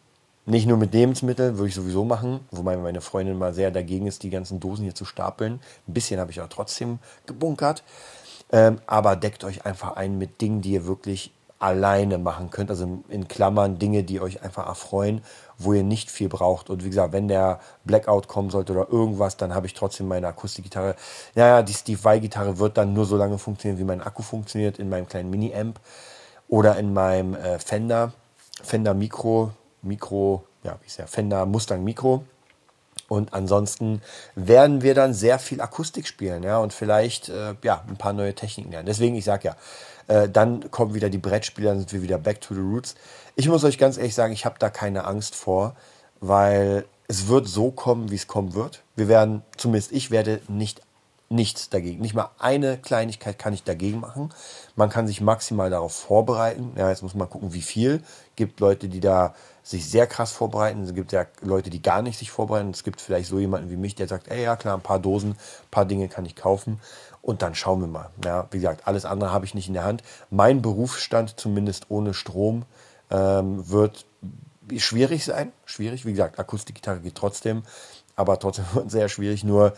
nicht 0.44 0.66
nur 0.66 0.76
mit 0.76 0.92
Lebensmitteln, 0.92 1.56
würde 1.56 1.68
ich 1.68 1.74
sowieso 1.74 2.04
machen, 2.04 2.40
wobei 2.50 2.76
meine 2.76 3.00
Freundin 3.00 3.38
mal 3.38 3.54
sehr 3.54 3.70
dagegen 3.70 4.08
ist, 4.08 4.24
die 4.24 4.30
ganzen 4.30 4.58
Dosen 4.58 4.82
hier 4.82 4.94
zu 4.94 5.04
stapeln. 5.04 5.60
Ein 5.86 5.94
bisschen 5.94 6.18
habe 6.18 6.32
ich 6.32 6.40
auch 6.40 6.48
trotzdem 6.48 6.98
gebunkert. 7.26 7.84
Ähm, 8.50 8.80
aber 8.86 9.16
deckt 9.16 9.44
euch 9.44 9.64
einfach 9.64 9.96
ein 9.96 10.18
mit 10.18 10.40
Dingen, 10.40 10.60
die 10.60 10.72
ihr 10.72 10.86
wirklich 10.86 11.32
alleine 11.60 12.18
machen 12.18 12.50
könnt. 12.50 12.70
Also 12.70 13.02
in 13.08 13.28
Klammern 13.28 13.78
Dinge, 13.78 14.02
die 14.02 14.20
euch 14.20 14.42
einfach 14.42 14.66
erfreuen, 14.66 15.22
wo 15.58 15.72
ihr 15.72 15.84
nicht 15.84 16.10
viel 16.10 16.28
braucht. 16.28 16.70
Und 16.70 16.84
wie 16.84 16.88
gesagt, 16.88 17.12
wenn 17.12 17.28
der 17.28 17.60
Blackout 17.84 18.26
kommen 18.26 18.50
sollte 18.50 18.72
oder 18.72 18.90
irgendwas, 18.90 19.36
dann 19.36 19.54
habe 19.54 19.68
ich 19.68 19.74
trotzdem 19.74 20.08
meine 20.08 20.26
Akustikgitarre. 20.26 20.96
Naja, 21.36 21.62
die 21.62 21.72
Steve 21.72 22.02
Vai-Gitarre 22.02 22.58
wird 22.58 22.76
dann 22.76 22.92
nur 22.92 23.06
so 23.06 23.16
lange 23.16 23.38
funktionieren, 23.38 23.78
wie 23.78 23.84
mein 23.84 24.02
Akku 24.02 24.22
funktioniert 24.22 24.80
in 24.80 24.88
meinem 24.88 25.06
kleinen 25.06 25.30
Mini-Amp 25.30 25.78
oder 26.52 26.76
in 26.76 26.92
meinem 26.92 27.34
äh, 27.34 27.58
Fender, 27.58 28.12
Fender 28.62 28.92
Micro, 28.92 29.52
Micro, 29.80 30.44
ja, 30.62 30.76
wie 30.82 30.86
ist 30.86 30.98
der, 30.98 31.06
Fender 31.06 31.46
Mustang 31.46 31.82
Micro. 31.82 32.24
Und 33.08 33.32
ansonsten 33.32 34.02
werden 34.34 34.82
wir 34.82 34.94
dann 34.94 35.14
sehr 35.14 35.38
viel 35.38 35.62
Akustik 35.62 36.06
spielen, 36.06 36.42
ja, 36.42 36.58
und 36.58 36.74
vielleicht, 36.74 37.30
äh, 37.30 37.54
ja, 37.62 37.82
ein 37.88 37.96
paar 37.96 38.12
neue 38.12 38.34
Techniken 38.34 38.70
lernen. 38.70 38.84
Deswegen, 38.84 39.14
ich 39.14 39.24
sage 39.24 39.48
ja, 39.48 39.56
äh, 40.14 40.28
dann 40.28 40.70
kommen 40.70 40.92
wieder 40.92 41.08
die 41.08 41.16
Brettspieler, 41.16 41.70
dann 41.70 41.78
sind 41.78 41.94
wir 41.94 42.02
wieder 42.02 42.18
back 42.18 42.42
to 42.42 42.54
the 42.54 42.60
roots. 42.60 42.96
Ich 43.34 43.48
muss 43.48 43.64
euch 43.64 43.78
ganz 43.78 43.96
ehrlich 43.96 44.14
sagen, 44.14 44.34
ich 44.34 44.44
habe 44.44 44.56
da 44.58 44.68
keine 44.68 45.06
Angst 45.06 45.34
vor, 45.34 45.74
weil 46.20 46.84
es 47.08 47.28
wird 47.28 47.48
so 47.48 47.70
kommen, 47.70 48.10
wie 48.10 48.16
es 48.16 48.26
kommen 48.26 48.52
wird. 48.52 48.82
Wir 48.94 49.08
werden, 49.08 49.42
zumindest 49.56 49.92
ich 49.92 50.10
werde 50.10 50.42
nicht 50.48 50.82
nichts 51.32 51.70
dagegen. 51.70 52.00
Nicht 52.00 52.14
mal 52.14 52.30
eine 52.38 52.78
Kleinigkeit 52.78 53.38
kann 53.38 53.52
ich 53.52 53.64
dagegen 53.64 54.00
machen. 54.00 54.30
Man 54.76 54.90
kann 54.90 55.06
sich 55.06 55.20
maximal 55.20 55.70
darauf 55.70 55.94
vorbereiten. 55.94 56.72
Ja, 56.76 56.90
jetzt 56.90 57.02
muss 57.02 57.14
man 57.14 57.28
gucken, 57.28 57.52
wie 57.52 57.62
viel. 57.62 58.02
Es 58.30 58.36
gibt 58.36 58.60
Leute, 58.60 58.88
die 58.88 59.00
da 59.00 59.34
sich 59.62 59.88
sehr 59.88 60.06
krass 60.06 60.32
vorbereiten. 60.32 60.82
Es 60.82 60.94
gibt 60.94 61.12
ja 61.12 61.26
Leute, 61.40 61.70
die 61.70 61.82
gar 61.82 62.02
nicht 62.02 62.18
sich 62.18 62.30
vorbereiten. 62.30 62.70
Es 62.70 62.84
gibt 62.84 63.00
vielleicht 63.00 63.28
so 63.28 63.38
jemanden 63.38 63.70
wie 63.70 63.76
mich, 63.76 63.94
der 63.94 64.08
sagt, 64.08 64.28
ey, 64.28 64.42
ja 64.44 64.56
klar, 64.56 64.76
ein 64.76 64.82
paar 64.82 64.98
Dosen, 64.98 65.30
ein 65.32 65.70
paar 65.70 65.84
Dinge 65.84 66.08
kann 66.08 66.26
ich 66.26 66.36
kaufen. 66.36 66.80
Und 67.20 67.42
dann 67.42 67.54
schauen 67.54 67.80
wir 67.80 67.88
mal. 67.88 68.10
Ja, 68.24 68.48
wie 68.50 68.58
gesagt, 68.58 68.86
alles 68.86 69.04
andere 69.04 69.32
habe 69.32 69.44
ich 69.44 69.54
nicht 69.54 69.68
in 69.68 69.74
der 69.74 69.84
Hand. 69.84 70.02
Mein 70.30 70.60
Berufsstand, 70.60 71.38
zumindest 71.38 71.86
ohne 71.88 72.14
Strom, 72.14 72.64
ähm, 73.10 73.68
wird 73.70 74.06
schwierig 74.76 75.24
sein. 75.24 75.52
Schwierig. 75.64 76.04
Wie 76.04 76.12
gesagt, 76.12 76.38
Akustikgitarre 76.38 77.00
geht 77.00 77.14
trotzdem. 77.14 77.62
Aber 78.16 78.38
trotzdem 78.38 78.64
sehr 78.88 79.08
schwierig. 79.08 79.44
Nur 79.44 79.74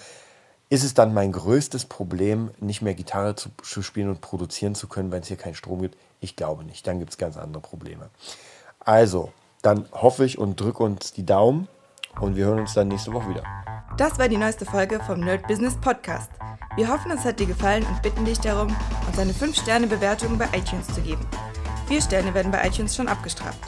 ist 0.70 0.84
es 0.84 0.94
dann 0.94 1.14
mein 1.14 1.32
größtes 1.32 1.84
Problem, 1.84 2.50
nicht 2.58 2.82
mehr 2.82 2.94
Gitarre 2.94 3.36
zu, 3.36 3.50
zu 3.62 3.82
spielen 3.82 4.08
und 4.08 4.20
produzieren 4.20 4.74
zu 4.74 4.88
können, 4.88 5.12
wenn 5.12 5.22
es 5.22 5.28
hier 5.28 5.36
keinen 5.36 5.54
Strom 5.54 5.82
gibt? 5.82 5.96
Ich 6.20 6.36
glaube 6.36 6.64
nicht. 6.64 6.86
Dann 6.86 6.98
gibt 6.98 7.12
es 7.12 7.18
ganz 7.18 7.36
andere 7.36 7.62
Probleme. 7.62 8.10
Also, 8.80 9.32
dann 9.62 9.86
hoffe 9.92 10.24
ich 10.24 10.38
und 10.38 10.60
drücke 10.60 10.82
uns 10.82 11.12
die 11.12 11.24
Daumen 11.24 11.68
und 12.20 12.36
wir 12.36 12.46
hören 12.46 12.60
uns 12.60 12.74
dann 12.74 12.88
nächste 12.88 13.12
Woche 13.12 13.28
wieder. 13.30 13.42
Das 13.96 14.18
war 14.18 14.28
die 14.28 14.36
neueste 14.36 14.64
Folge 14.64 15.00
vom 15.06 15.20
Nerd 15.20 15.46
Business 15.46 15.76
Podcast. 15.80 16.30
Wir 16.76 16.88
hoffen, 16.88 17.12
es 17.12 17.24
hat 17.24 17.38
dir 17.38 17.46
gefallen 17.46 17.86
und 17.86 18.02
bitten 18.02 18.24
dich 18.24 18.40
darum, 18.40 18.74
uns 19.06 19.18
eine 19.18 19.32
5-Sterne-Bewertung 19.32 20.36
bei 20.36 20.46
iTunes 20.46 20.86
zu 20.88 21.00
geben. 21.00 21.24
Vier 21.86 22.02
Sterne 22.02 22.34
werden 22.34 22.50
bei 22.50 22.66
iTunes 22.66 22.96
schon 22.96 23.08
abgestraft. 23.08 23.60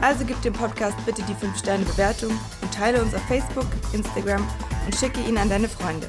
Also 0.00 0.24
gib 0.24 0.40
dem 0.42 0.52
Podcast 0.52 0.96
bitte 1.04 1.22
die 1.22 1.34
5-Sterne-Bewertung 1.34 2.30
und 2.30 2.74
teile 2.74 3.02
uns 3.02 3.14
auf 3.14 3.22
Facebook, 3.22 3.66
Instagram 3.92 4.46
und 4.84 4.94
schicke 4.94 5.20
ihn 5.20 5.38
an 5.38 5.48
deine 5.48 5.68
Freunde. 5.68 6.08